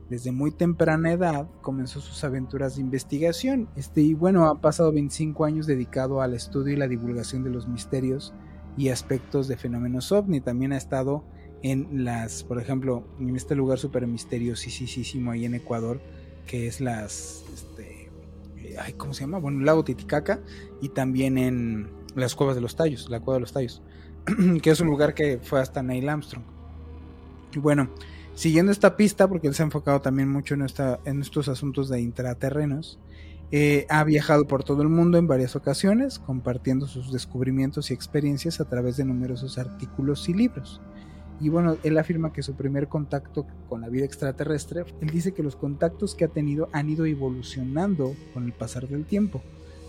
[0.10, 3.68] Desde muy temprana edad comenzó sus aventuras de investigación.
[3.76, 7.68] Este, y bueno, ha pasado 25 años dedicado al estudio y la divulgación de los
[7.68, 8.34] misterios
[8.78, 10.40] y aspectos de fenómenos ovni.
[10.40, 11.26] También ha estado
[11.62, 16.00] en las, por ejemplo, en este lugar súper misteriosísimo ahí en Ecuador,
[16.46, 17.44] que es las,
[18.96, 19.40] ¿cómo se llama?
[19.40, 20.40] Bueno, el lago Titicaca
[20.82, 23.82] y también en las cuevas de los tallos, la cueva de los tallos,
[24.62, 26.44] que es un lugar que fue hasta Neil Armstrong.
[27.54, 27.90] Y bueno,
[28.38, 33.00] siguiendo esta pista, porque él se ha enfocado también mucho en, estos asuntos de intraterrenos,
[33.52, 38.62] eh, ha viajado por todo el mundo en varias ocasiones, compartiendo sus descubrimientos y experiencias
[38.62, 40.80] a través de numerosos artículos y libros.
[41.40, 45.42] Y bueno, él afirma que su primer contacto con la vida extraterrestre, él dice que
[45.42, 49.42] los contactos que ha tenido han ido evolucionando con el pasar del tiempo.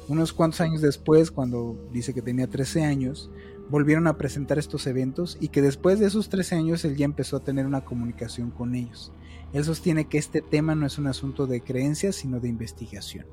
[0.08, 3.30] Unos cuantos años después, cuando dice que tenía 13 años,
[3.70, 7.36] volvieron a presentar estos eventos y que después de esos 13 años él ya empezó
[7.36, 9.12] a tener una comunicación con ellos.
[9.52, 13.26] Él sostiene que este tema no es un asunto de creencias, sino de investigación.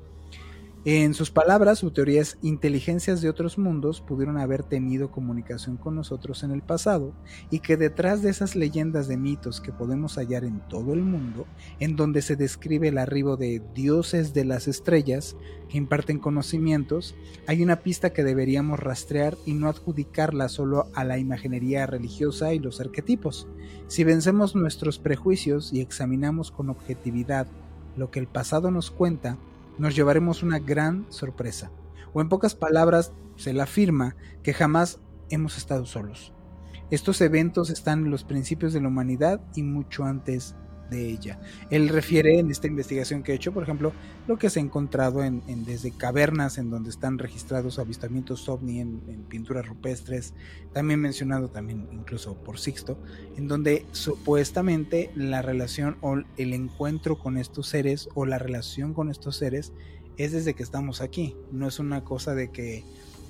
[0.88, 5.96] En sus palabras, su teoría es inteligencias de otros mundos pudieron haber tenido comunicación con
[5.96, 7.12] nosotros en el pasado
[7.50, 11.44] y que detrás de esas leyendas de mitos que podemos hallar en todo el mundo,
[11.80, 15.34] en donde se describe el arribo de dioses de las estrellas
[15.68, 17.16] que imparten conocimientos,
[17.48, 22.60] hay una pista que deberíamos rastrear y no adjudicarla solo a la imaginería religiosa y
[22.60, 23.48] los arquetipos.
[23.88, 27.48] Si vencemos nuestros prejuicios y examinamos con objetividad
[27.96, 29.36] lo que el pasado nos cuenta,
[29.78, 31.70] nos llevaremos una gran sorpresa.
[32.12, 36.32] O en pocas palabras, se le afirma que jamás hemos estado solos.
[36.90, 40.54] Estos eventos están en los principios de la humanidad y mucho antes
[40.90, 41.38] de ella.
[41.70, 43.92] Él refiere en esta investigación que he hecho, por ejemplo,
[44.26, 49.00] lo que se ha encontrado en, desde cavernas en donde están registrados avistamientos ovni en,
[49.28, 50.34] pinturas rupestres,
[50.72, 52.98] también mencionado también incluso por Sixto,
[53.36, 59.10] en donde supuestamente la relación o el encuentro con estos seres o la relación con
[59.10, 59.72] estos seres
[60.16, 62.84] es desde que estamos aquí, no es una cosa de que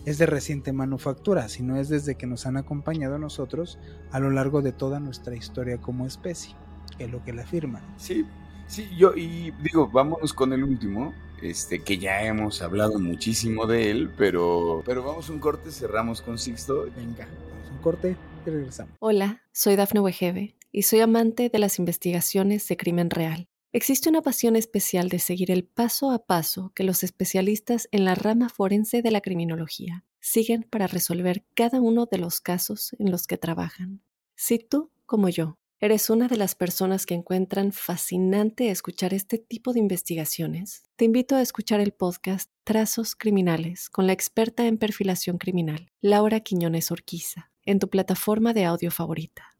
[0.04, 3.78] es de reciente manufactura, sino es desde que nos han acompañado a nosotros
[4.12, 6.54] a lo largo de toda nuestra historia como especie
[6.98, 7.80] es lo que le afirma.
[7.96, 8.24] Sí,
[8.66, 13.90] sí, yo, y digo, vámonos con el último, este, que ya hemos hablado muchísimo de
[13.90, 16.84] él, pero, pero vamos un corte, cerramos con Sixto.
[16.96, 18.94] Venga, vamos un corte y regresamos.
[19.00, 23.48] Hola, soy Dafne Wegebe y soy amante de las investigaciones de crimen real.
[23.72, 28.14] Existe una pasión especial de seguir el paso a paso que los especialistas en la
[28.14, 33.26] rama forense de la criminología siguen para resolver cada uno de los casos en los
[33.26, 34.00] que trabajan.
[34.34, 39.74] Si tú, como yo, ¿Eres una de las personas que encuentran fascinante escuchar este tipo
[39.74, 40.84] de investigaciones?
[40.96, 46.40] Te invito a escuchar el podcast Trazos Criminales con la experta en perfilación criminal, Laura
[46.40, 49.54] Quiñones Orquiza, en tu plataforma de audio favorita.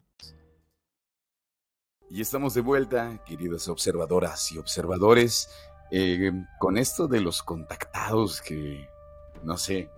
[2.09, 5.47] Y estamos de vuelta, queridas observadoras y observadores,
[5.91, 8.87] eh, con esto de los contactados que,
[9.43, 9.91] no sé,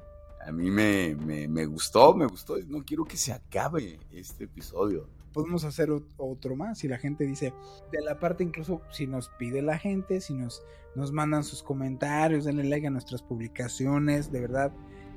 [0.46, 5.64] a mí me, me gustó, me gustó, no quiero que se acabe este episodio podemos
[5.64, 6.80] hacer otro más.
[6.80, 7.54] Si la gente dice,
[7.92, 10.64] de la parte incluso si nos pide la gente, si nos,
[10.96, 14.72] nos mandan sus comentarios, denle like a nuestras publicaciones, de verdad.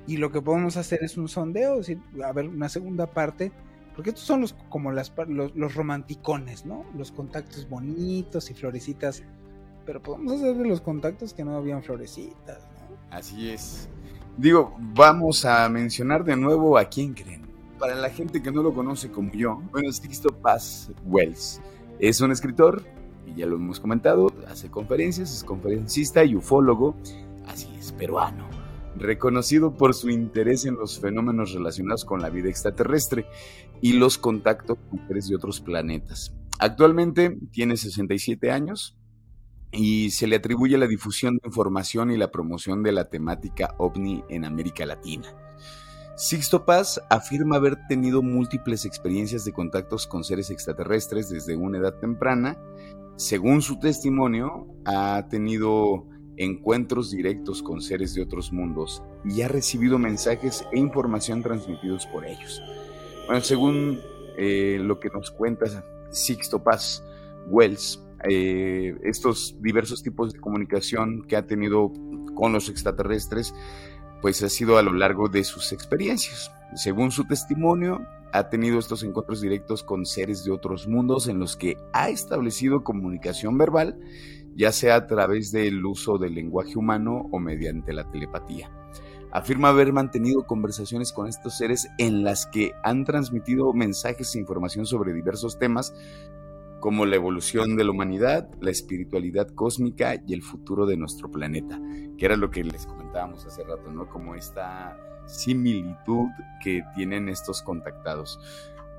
[0.06, 3.52] Y lo que podemos hacer es un sondeo, decir, a ver, una segunda parte,
[3.94, 6.84] porque estos son los como las, los, los romanticones, ¿no?
[6.96, 9.22] Los contactos bonitos y florecitas.
[9.86, 13.16] Pero podemos hacer de los contactos que no habían florecitas, ¿no?
[13.16, 13.88] Así es.
[14.38, 17.41] Digo, vamos a mencionar de nuevo a quién creen
[17.82, 21.60] para la gente que no lo conoce como yo, bueno, Sixto Paz Wells
[21.98, 22.84] es un escritor,
[23.26, 26.94] y ya lo hemos comentado, hace conferencias, es conferencista y ufólogo,
[27.48, 28.48] así es, peruano,
[28.94, 33.26] reconocido por su interés en los fenómenos relacionados con la vida extraterrestre
[33.80, 36.32] y los contactos con seres de otros planetas.
[36.60, 38.96] Actualmente tiene 67 años
[39.72, 44.22] y se le atribuye la difusión de información y la promoción de la temática ovni
[44.28, 45.34] en América Latina.
[46.16, 51.94] Sixto Paz afirma haber tenido múltiples experiencias de contactos con seres extraterrestres desde una edad
[51.94, 52.58] temprana.
[53.16, 59.98] Según su testimonio, ha tenido encuentros directos con seres de otros mundos y ha recibido
[59.98, 62.60] mensajes e información transmitidos por ellos.
[63.26, 64.00] Bueno, según
[64.36, 67.02] eh, lo que nos cuenta Sixto Paz
[67.48, 71.92] Wells, eh, estos diversos tipos de comunicación que ha tenido
[72.34, 73.54] con los extraterrestres
[74.22, 76.52] pues ha sido a lo largo de sus experiencias.
[76.74, 81.56] Según su testimonio, ha tenido estos encuentros directos con seres de otros mundos en los
[81.56, 83.98] que ha establecido comunicación verbal,
[84.54, 88.70] ya sea a través del uso del lenguaje humano o mediante la telepatía.
[89.32, 94.86] Afirma haber mantenido conversaciones con estos seres en las que han transmitido mensajes e información
[94.86, 95.94] sobre diversos temas
[96.82, 101.80] como la evolución de la humanidad, la espiritualidad cósmica y el futuro de nuestro planeta,
[102.18, 104.08] que era lo que les comentábamos hace rato, ¿no?
[104.08, 106.26] Como esta similitud
[106.60, 108.40] que tienen estos contactados.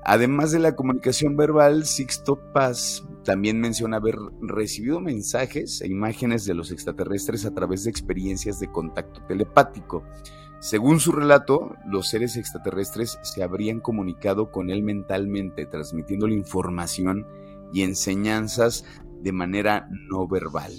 [0.02, 6.54] Además de la comunicación verbal, Sixto Paz también menciona haber recibido mensajes e imágenes de
[6.54, 10.04] los extraterrestres a través de experiencias de contacto telepático.
[10.58, 17.26] Según su relato, los seres extraterrestres se habrían comunicado con él mentalmente, transmitiendo la información
[17.74, 18.86] y enseñanzas
[19.20, 20.72] de manera no verbal.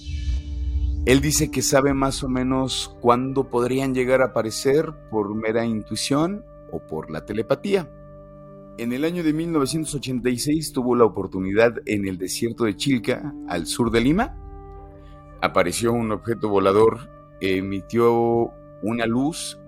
[1.06, 6.44] Él dice que sabe más o menos cuándo podrían llegar a aparecer por mera intuición
[6.72, 7.92] o por la telepatía.
[8.78, 13.92] En el año de 1986 tuvo la oportunidad en el desierto de Chilca, al sur
[13.92, 14.36] de Lima.
[15.42, 19.60] Apareció un objeto volador, emitió una luz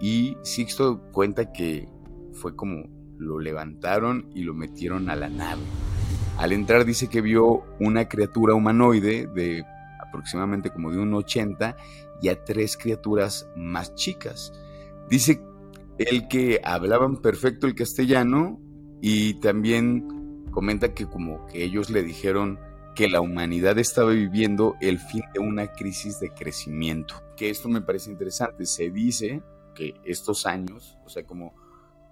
[0.00, 1.88] y Sixto cuenta que
[2.32, 2.84] fue como
[3.18, 5.62] lo levantaron y lo metieron a la nave.
[6.38, 9.64] Al entrar dice que vio una criatura humanoide de
[10.00, 11.76] aproximadamente como de un 80
[12.20, 14.52] y a tres criaturas más chicas.
[15.08, 15.40] Dice
[15.98, 18.60] él que hablaban perfecto el castellano
[19.00, 22.58] y también comenta que como que ellos le dijeron
[22.94, 27.14] que la humanidad estaba viviendo el fin de una crisis de crecimiento.
[27.36, 28.64] Que esto me parece interesante.
[28.66, 29.42] Se dice
[29.74, 31.54] que estos años, o sea, como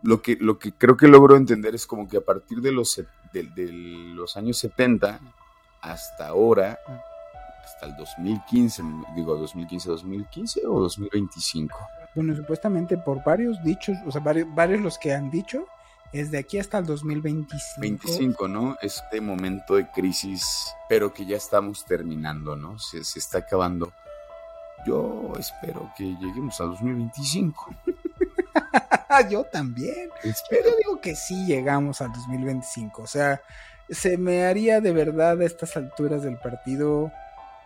[0.03, 3.03] lo que, lo que creo que logro entender es como que a partir de los,
[3.43, 3.73] de,
[4.15, 5.21] los años 70
[5.81, 6.79] hasta ahora,
[7.65, 8.83] hasta el 2015,
[9.17, 11.77] digo 2015, 2015 o 2025.
[12.15, 15.67] Bueno, supuestamente por varios dichos, o sea, varios, varios los que han dicho,
[16.13, 17.81] es de aquí hasta el 2025.
[17.81, 18.77] 25, ¿no?
[18.81, 22.79] Este momento de crisis, pero que ya estamos terminando, ¿no?
[22.79, 23.93] Se, se está acabando.
[24.87, 27.75] Yo espero que lleguemos al 2025.
[29.31, 30.11] Yo también.
[30.23, 30.71] Espero.
[30.71, 33.03] Yo digo que sí llegamos al 2025.
[33.03, 33.41] O sea,
[33.89, 37.13] se me haría de verdad a estas alturas del partido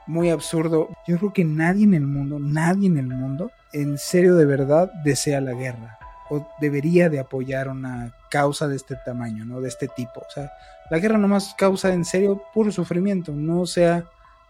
[0.06, 0.88] muy absurdo.
[1.06, 4.90] Yo creo que nadie en el mundo, nadie en el mundo, en serio de verdad
[5.04, 5.98] desea la guerra
[6.30, 9.60] o debería de apoyar una causa de este tamaño, ¿no?
[9.60, 10.20] De este tipo.
[10.20, 10.52] O sea,
[10.90, 14.04] la guerra nomás causa en serio puro sufrimiento, no sea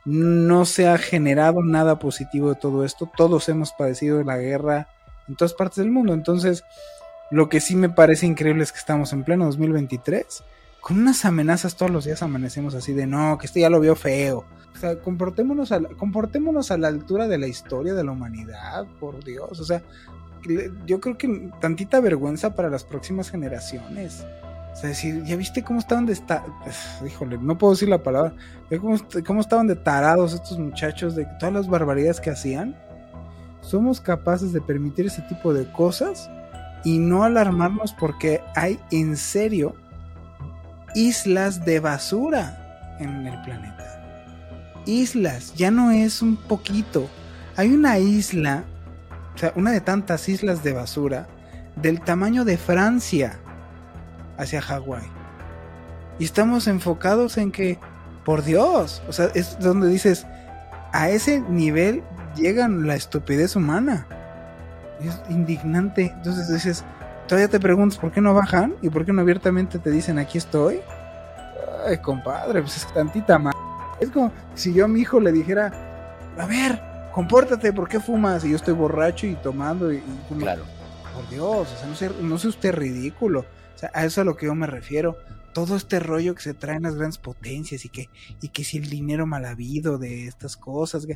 [0.04, 3.11] no se ha generado nada positivo de todo esto.
[3.14, 4.88] Todos hemos padecido la guerra
[5.29, 6.14] en todas partes del mundo.
[6.14, 6.64] Entonces,
[7.31, 10.45] lo que sí me parece increíble es que estamos en pleno 2023
[10.81, 13.95] con unas amenazas todos los días amanecemos así de no, que esto ya lo vio
[13.95, 14.45] feo.
[14.74, 19.22] O sea, comportémonos a, comportémonos a la altura de la historia de la humanidad, por
[19.24, 19.59] Dios.
[19.59, 19.83] O sea,
[20.87, 24.24] yo creo que tantita vergüenza para las próximas generaciones.
[24.72, 26.45] O sea, decir, ¿ya viste cómo estaban de esta...
[27.05, 28.35] Híjole, no puedo decir la palabra.
[28.81, 32.76] Cómo, cómo estaban de tarados estos muchachos de todas las barbaridades que hacían?
[33.61, 36.30] Somos capaces de permitir ese tipo de cosas
[36.84, 39.74] y no alarmarnos porque hay en serio
[40.94, 43.84] islas de basura en el planeta.
[44.86, 47.09] Islas, ya no es un poquito.
[47.56, 48.64] Hay una isla
[49.38, 51.28] o sea, una de tantas islas de basura
[51.76, 53.38] del tamaño de Francia
[54.36, 55.06] hacia Hawái.
[56.18, 57.78] Y estamos enfocados en que,
[58.24, 60.26] por Dios, o sea, es donde dices,
[60.92, 62.02] a ese nivel
[62.37, 64.07] llegan la estupidez humana.
[65.01, 66.12] Es indignante.
[66.14, 66.85] Entonces dices,
[67.26, 70.39] todavía te preguntas por qué no bajan y por qué no abiertamente te dicen aquí
[70.39, 70.81] estoy.
[71.87, 73.55] Ay, compadre, pues es tantita más.
[74.01, 75.72] Es como si yo a mi hijo le dijera,
[76.37, 76.81] a ver,
[77.12, 78.45] compórtate, ¿por qué fumas?
[78.45, 80.03] Y yo estoy borracho y tomando y,
[80.39, 80.62] Claro.
[81.14, 83.41] Por Dios, o sea, no sea, no usted ridículo.
[83.41, 85.16] O sea, a eso es a lo que yo me refiero.
[85.53, 88.09] Todo este rollo que se traen las grandes potencias y que,
[88.41, 91.07] y que si el dinero mal habido de estas cosas.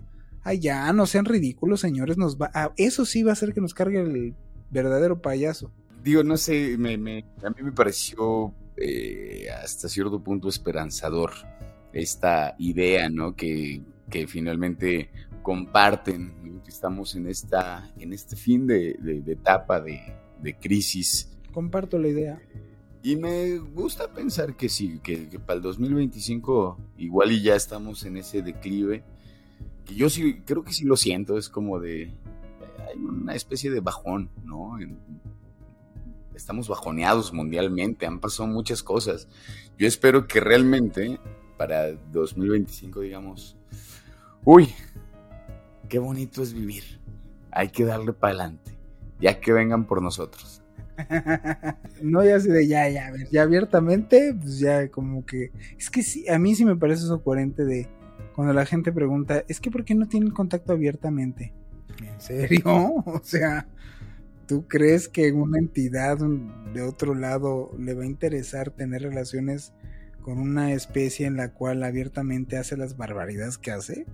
[0.42, 2.18] Ay, ya, no sean ridículos, señores.
[2.18, 4.34] Nos va, eso sí va a hacer que nos cargue el
[4.70, 5.70] verdadero payaso.
[6.02, 11.30] Digo, no sé, me, me, a mí me pareció eh, hasta cierto punto esperanzador
[11.92, 13.36] esta idea, ¿no?
[13.36, 15.10] Que, que finalmente
[15.42, 16.62] comparten.
[16.66, 21.30] Estamos en, esta, en este fin de, etapa de, crisis.
[21.52, 22.40] Comparto la idea.
[23.02, 28.16] Y me gusta pensar que sí, que, para el 2025 igual y ya estamos en
[28.16, 29.04] ese declive.
[29.84, 32.12] Que yo sí, creo que sí lo siento, es como de...
[32.88, 34.78] Hay una especie de bajón, ¿no?
[36.34, 39.28] estamos bajoneados mundialmente, han pasado muchas cosas.
[39.78, 41.20] Yo espero que realmente
[41.56, 43.56] para 2025 digamos,
[44.44, 44.68] uy,
[45.88, 46.82] qué bonito es vivir.
[47.50, 48.72] Hay que darle para adelante,
[49.20, 50.62] ya que vengan por nosotros.
[52.02, 55.52] no, ya así de ya, ya, ya abiertamente, pues ya como que.
[55.78, 57.88] Es que sí, a mí sí me parece eso coherente de
[58.34, 61.52] cuando la gente pregunta, es que ¿por qué no tienen contacto abiertamente?
[62.02, 62.62] ¿En serio?
[63.06, 63.66] O sea,
[64.46, 69.72] ¿tú crees que una entidad de otro lado le va a interesar tener relaciones
[70.22, 74.06] con una especie en la cual abiertamente hace las barbaridades que hace?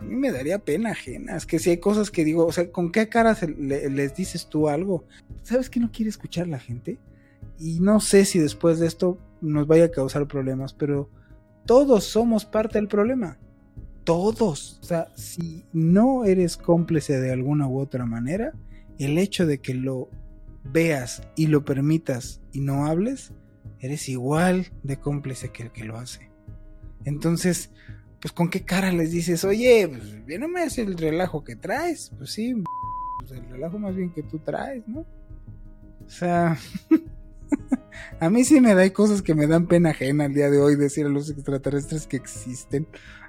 [0.00, 1.36] a mí me daría pena ajena.
[1.36, 4.68] Es que si hay cosas que digo, o sea, ¿con qué cara les dices tú
[4.68, 5.04] algo?
[5.42, 6.98] ¿Sabes que no quiere escuchar la gente?
[7.58, 11.10] Y no sé si después de esto nos vaya a causar problemas, pero
[11.70, 13.38] todos somos parte del problema.
[14.02, 14.80] Todos.
[14.82, 18.52] O sea, si no eres cómplice de alguna u otra manera,
[18.98, 20.08] el hecho de que lo
[20.64, 23.32] veas y lo permitas y no hables,
[23.78, 26.32] eres igual de cómplice que el que lo hace.
[27.04, 27.70] Entonces,
[28.20, 31.54] pues con qué cara les dices, oye, pues bien no me hace el relajo que
[31.54, 32.52] traes, pues sí,
[33.20, 35.06] pues el relajo más bien que tú traes, ¿no?
[36.04, 36.58] O sea,
[38.20, 40.76] a mí sí me da cosas que me dan pena ajena al día de hoy
[40.76, 42.86] decir a los extraterrestres que existen.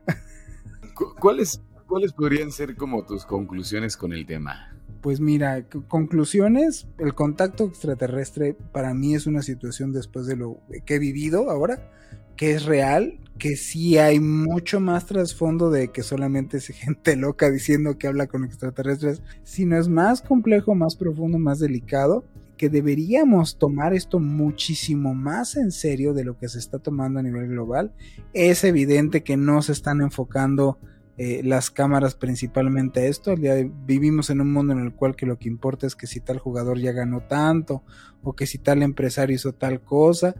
[1.19, 4.75] ¿Cuáles, ¿Cuáles podrían ser como tus conclusiones con el tema?
[5.01, 10.95] Pues mira, conclusiones, el contacto extraterrestre para mí es una situación después de lo que
[10.95, 11.91] he vivido ahora,
[12.35, 17.49] que es real, que sí hay mucho más trasfondo de que solamente es gente loca
[17.49, 22.23] diciendo que habla con extraterrestres, sino es más complejo, más profundo, más delicado,
[22.61, 27.23] que deberíamos tomar esto muchísimo más en serio de lo que se está tomando a
[27.23, 27.91] nivel global.
[28.33, 30.77] Es evidente que no se están enfocando
[31.17, 33.33] eh, las cámaras principalmente esto.
[33.87, 36.37] vivimos en un mundo en el cual que lo que importa es que si tal
[36.37, 37.81] jugador ya ganó tanto
[38.21, 40.35] o que si tal empresario hizo tal cosa.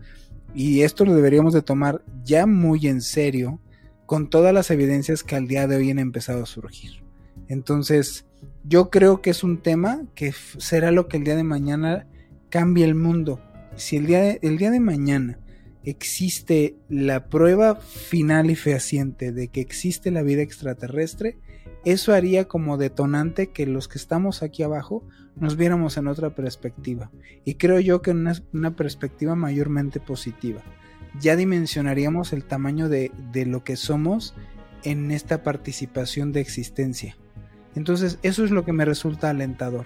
[0.54, 3.60] Y esto lo deberíamos de tomar ya muy en serio
[4.06, 7.04] con todas las evidencias que al día de hoy han empezado a surgir.
[7.48, 8.28] Entonces,
[8.64, 12.08] yo creo que es un tema que será lo que el día de mañana
[12.50, 13.42] cambie el mundo.
[13.76, 15.40] Si el día el día de mañana
[15.84, 21.40] existe la prueba final y fehaciente de que existe la vida extraterrestre,
[21.84, 25.04] eso haría como detonante que los que estamos aquí abajo
[25.36, 27.12] nos viéramos en otra perspectiva.
[27.46, 30.62] Y creo yo que en una, perspectiva mayormente positiva.
[31.20, 33.12] Ya dimensionaríamos el tamaño de,
[33.48, 34.36] lo que somos
[34.84, 37.18] en esta participación de existencia.
[37.76, 39.86] Entonces eso es lo que me resulta alentador.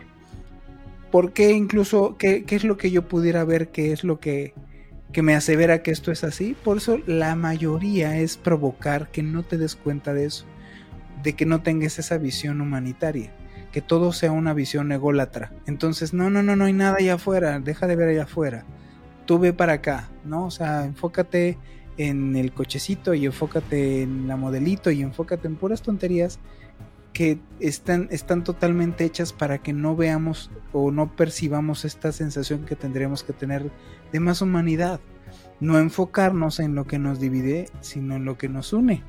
[1.12, 4.54] ¿Por qué incluso, qué, qué es lo que yo pudiera ver, qué es lo que
[5.16, 6.58] que me asevera que esto es así.
[6.62, 10.44] Por eso la mayoría es provocar que no te des cuenta de eso,
[11.24, 13.32] de que no tengas esa visión humanitaria,
[13.72, 15.54] que todo sea una visión ególatra.
[15.68, 18.66] Entonces, no, no, no, no hay nada allá afuera, deja de ver allá afuera.
[19.26, 20.48] Tú ve para acá, ¿no?
[20.48, 21.58] O sea, enfócate
[21.96, 26.40] en el cochecito y enfócate en la modelito y enfócate en puras tonterías
[27.16, 32.76] que están, están totalmente hechas para que no veamos o no percibamos esta sensación que
[32.76, 33.72] tendríamos que tener
[34.12, 35.00] de más humanidad.
[35.62, 39.02] No enfocarnos en lo que nos divide, sino en lo que nos une.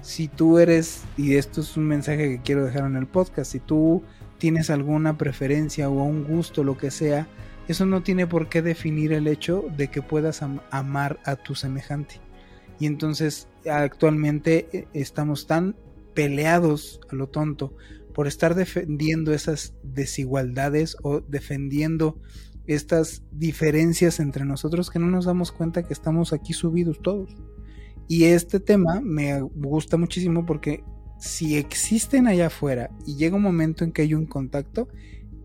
[0.00, 3.60] Si tú eres, y esto es un mensaje que quiero dejar en el podcast, si
[3.60, 4.02] tú
[4.38, 7.28] tienes alguna preferencia o un gusto, lo que sea,
[7.68, 10.42] eso no tiene por qué definir el hecho de que puedas
[10.72, 12.16] amar a tu semejante.
[12.80, 15.76] Y entonces actualmente eh, estamos tan
[16.14, 17.76] peleados a lo tonto
[18.14, 22.20] por estar defendiendo esas desigualdades o defendiendo
[22.66, 27.34] estas diferencias entre nosotros que no nos damos cuenta que estamos aquí subidos todos.
[28.08, 30.84] Y este tema me gusta muchísimo porque
[31.18, 34.88] si existen allá afuera y llega un momento en que hay un contacto,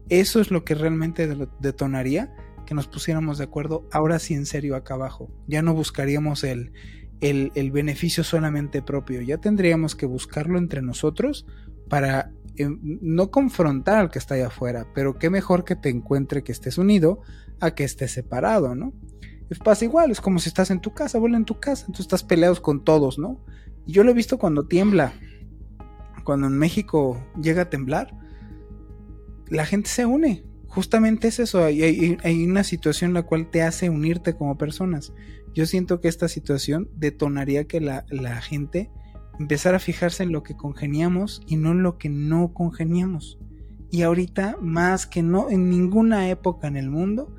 [0.09, 1.27] eso es lo que realmente
[1.59, 2.33] detonaría
[2.65, 5.29] que nos pusiéramos de acuerdo ahora sí en serio acá abajo.
[5.47, 6.73] Ya no buscaríamos el,
[7.21, 11.45] el, beneficio solamente propio, ya tendríamos que buscarlo entre nosotros
[11.89, 16.43] para em, no confrontar al que está allá afuera, pero qué mejor que te encuentre
[16.43, 17.21] que estés unido
[17.59, 18.93] a que estés separado, ¿no?
[19.49, 22.05] Es pasa igual, es como si estás en tu casa, vuela en tu casa, entonces
[22.05, 23.43] estás peleados con todos, ¿no?
[23.85, 25.13] Y yo lo he visto cuando tiembla,
[26.23, 28.13] cuando en México llega a temblar,
[29.47, 30.43] la gente se une,
[30.77, 35.11] justamente es eso, hay, una situación la cual te hace unirte como personas.
[35.55, 38.03] Yo siento que esta situación detonaría que la,
[38.43, 38.91] gente
[39.39, 43.39] empezara a fijarse en lo que congeniamos y no en lo que no congeniamos.
[43.89, 47.35] Y ahorita, más que no, en ninguna época en el mundo,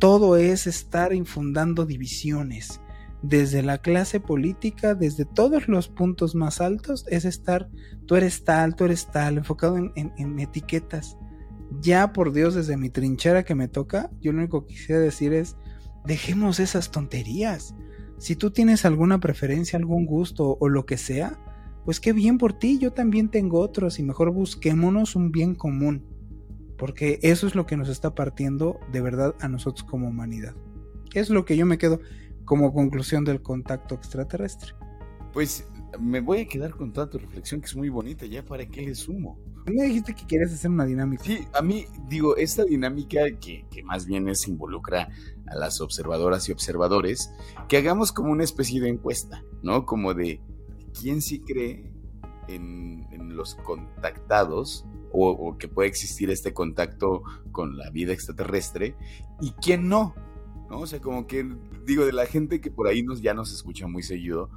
[0.00, 2.80] todo es estar infundando divisiones.
[3.22, 7.68] Desde la clase política, desde todos los puntos más altos, es estar,
[8.06, 11.16] tú eres tal, tú eres tal, enfocado en, en etiquetas
[11.80, 15.32] ya por Dios, desde mi trinchera que me toca, yo lo único que quisiera decir
[15.32, 15.56] es,
[16.04, 17.74] dejemos esas tonterías.
[18.18, 21.38] Si tú tienes alguna preferencia, algún gusto o lo que sea,
[21.84, 26.04] pues qué bien por ti, yo también tengo otros y mejor busquémonos un bien común,
[26.76, 30.54] porque eso es lo que nos está partiendo de verdad a nosotros como humanidad.
[31.14, 32.00] Es lo que yo me quedo
[32.44, 34.72] como conclusión del contacto extraterrestre.
[35.32, 35.66] Pues
[35.98, 38.82] me voy a quedar con toda tu reflexión que es muy bonita, ya para qué
[38.82, 39.38] le sumo.
[39.66, 41.22] Me dijiste que quieres hacer una dinámica.
[41.24, 45.08] Sí, a mí, digo, esta dinámica que, más bien es involucra
[45.46, 47.30] a las observadoras y observadores,
[47.68, 49.84] que hagamos como una especie de encuesta, ¿no?
[49.84, 50.40] Como de
[50.98, 51.92] quién sí cree
[52.48, 53.00] en,
[53.36, 57.22] los contactados o, que puede existir este contacto
[57.52, 58.96] con la vida extraterrestre
[59.40, 60.14] y quién no,
[60.68, 60.80] ¿no?
[60.80, 61.46] O sea, como que
[61.86, 64.50] digo, de la gente que por ahí nos, ya nos escucha muy seguido,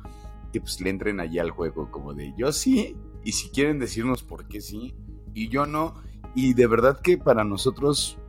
[0.54, 2.96] que pues le entren allí al juego, como de yo sí,
[3.26, 4.94] y si quieren decirnos por qué sí
[5.34, 5.96] y yo no.
[6.36, 8.20] Y de verdad que para nosotros,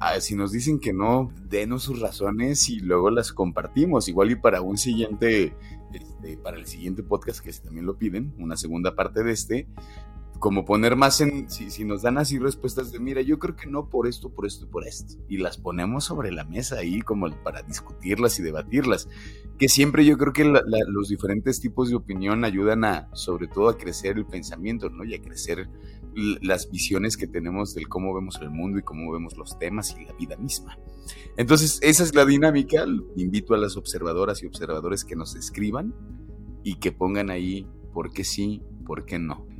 [0.00, 4.08] ah, si nos dicen que no, denos sus razones y luego las compartimos.
[4.08, 5.54] Igual y para un siguiente,
[5.92, 9.68] este, para el siguiente podcast, que si también lo piden, una segunda parte de este,
[10.38, 13.68] como poner más en, si, si, nos dan así respuestas de, mira, yo creo que
[13.68, 15.14] no por esto, por esto y por esto.
[15.28, 19.08] Y las ponemos sobre la mesa ahí como para discutirlas y debatirlas.
[19.58, 23.76] Que siempre yo creo que los diferentes tipos de opinión ayudan a, sobre todo, a
[23.76, 25.04] crecer el pensamiento, ¿no?
[25.04, 25.68] Y a crecer
[26.14, 30.04] las visiones que tenemos del cómo vemos el mundo y cómo vemos los temas y
[30.04, 30.78] la vida misma.
[31.36, 32.84] Entonces, esa es la dinámica.
[33.16, 35.94] Invito a las observadoras y observadores que nos escriban
[36.62, 39.57] y que pongan ahí por qué sí, por qué no.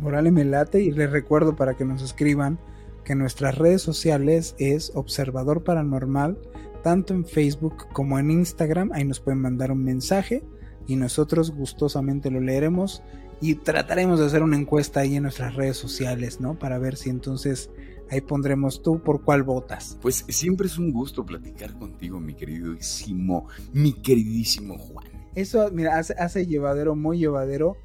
[0.00, 2.58] Morale me late y les recuerdo para que nos escriban
[3.04, 6.38] que nuestras redes sociales es Observador Paranormal,
[6.82, 8.92] tanto en Facebook como en Instagram.
[8.94, 10.42] Ahí nos pueden mandar un mensaje
[10.86, 13.02] y nosotros gustosamente lo leeremos
[13.42, 16.58] y trataremos de hacer una encuesta ahí en nuestras redes sociales, ¿no?
[16.58, 17.70] Para ver si entonces
[18.10, 19.98] ahí pondremos tú por cuál votas.
[20.00, 25.06] Pues siempre es un gusto platicar contigo, mi queridísimo, mi queridísimo Juan.
[25.34, 27.76] Eso, mira, hace, hace llevadero, muy llevadero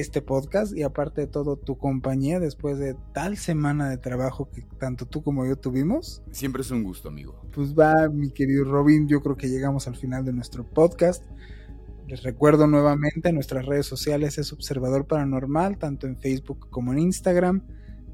[0.00, 4.62] este podcast y aparte de todo tu compañía después de tal semana de trabajo que
[4.78, 6.22] tanto tú como yo tuvimos.
[6.32, 7.40] Siempre es un gusto, amigo.
[7.54, 11.24] Pues va, mi querido Robin, yo creo que llegamos al final de nuestro podcast.
[12.06, 17.62] Les recuerdo nuevamente, nuestras redes sociales es Observador Paranormal, tanto en Facebook como en Instagram.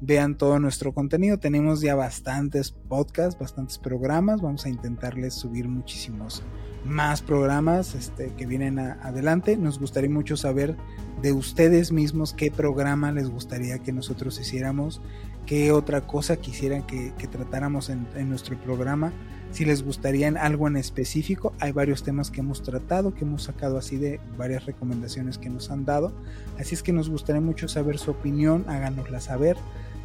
[0.05, 1.37] Vean todo nuestro contenido.
[1.39, 4.41] Tenemos ya bastantes podcasts, bastantes programas.
[4.41, 6.43] Vamos a intentarles subir muchísimos
[6.83, 9.55] más programas este, que vienen adelante.
[9.55, 10.75] Nos gustaría mucho saber
[11.21, 14.99] de ustedes mismos qué programa les gustaría que nosotros hiciéramos,
[15.45, 19.13] qué otra cosa quisieran que, tratáramos en, nuestro programa.
[19.51, 23.77] Si les gustaría algo en específico, hay varios temas que hemos tratado, que hemos sacado
[23.77, 26.11] así de varias recomendaciones que nos han dado.
[26.59, 29.55] Así es que nos gustaría mucho saber su opinión, háganosla saber.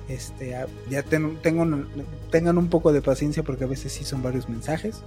[0.09, 0.57] Este,
[0.89, 1.35] ya tengo,
[2.31, 5.03] tengan un poco de paciencia porque a veces sí son varios mensajes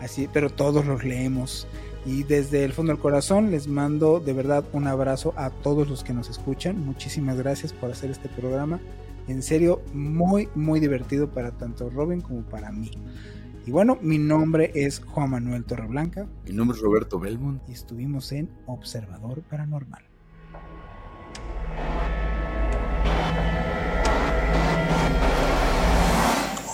[0.00, 1.66] así, pero todos los leemos.
[2.04, 6.04] Y desde el fondo del corazón les mando de verdad un abrazo a todos los
[6.04, 6.78] que nos escuchan.
[6.78, 8.80] Muchísimas gracias por hacer este programa.
[9.28, 12.92] En serio, muy, muy divertido para tanto Robin como para mí.
[13.66, 16.28] Y bueno, mi nombre es Juan Manuel Torreblanca.
[16.44, 17.60] Mi nombre es Roberto Belmont.
[17.68, 20.04] Y estuvimos en Observador Paranormal.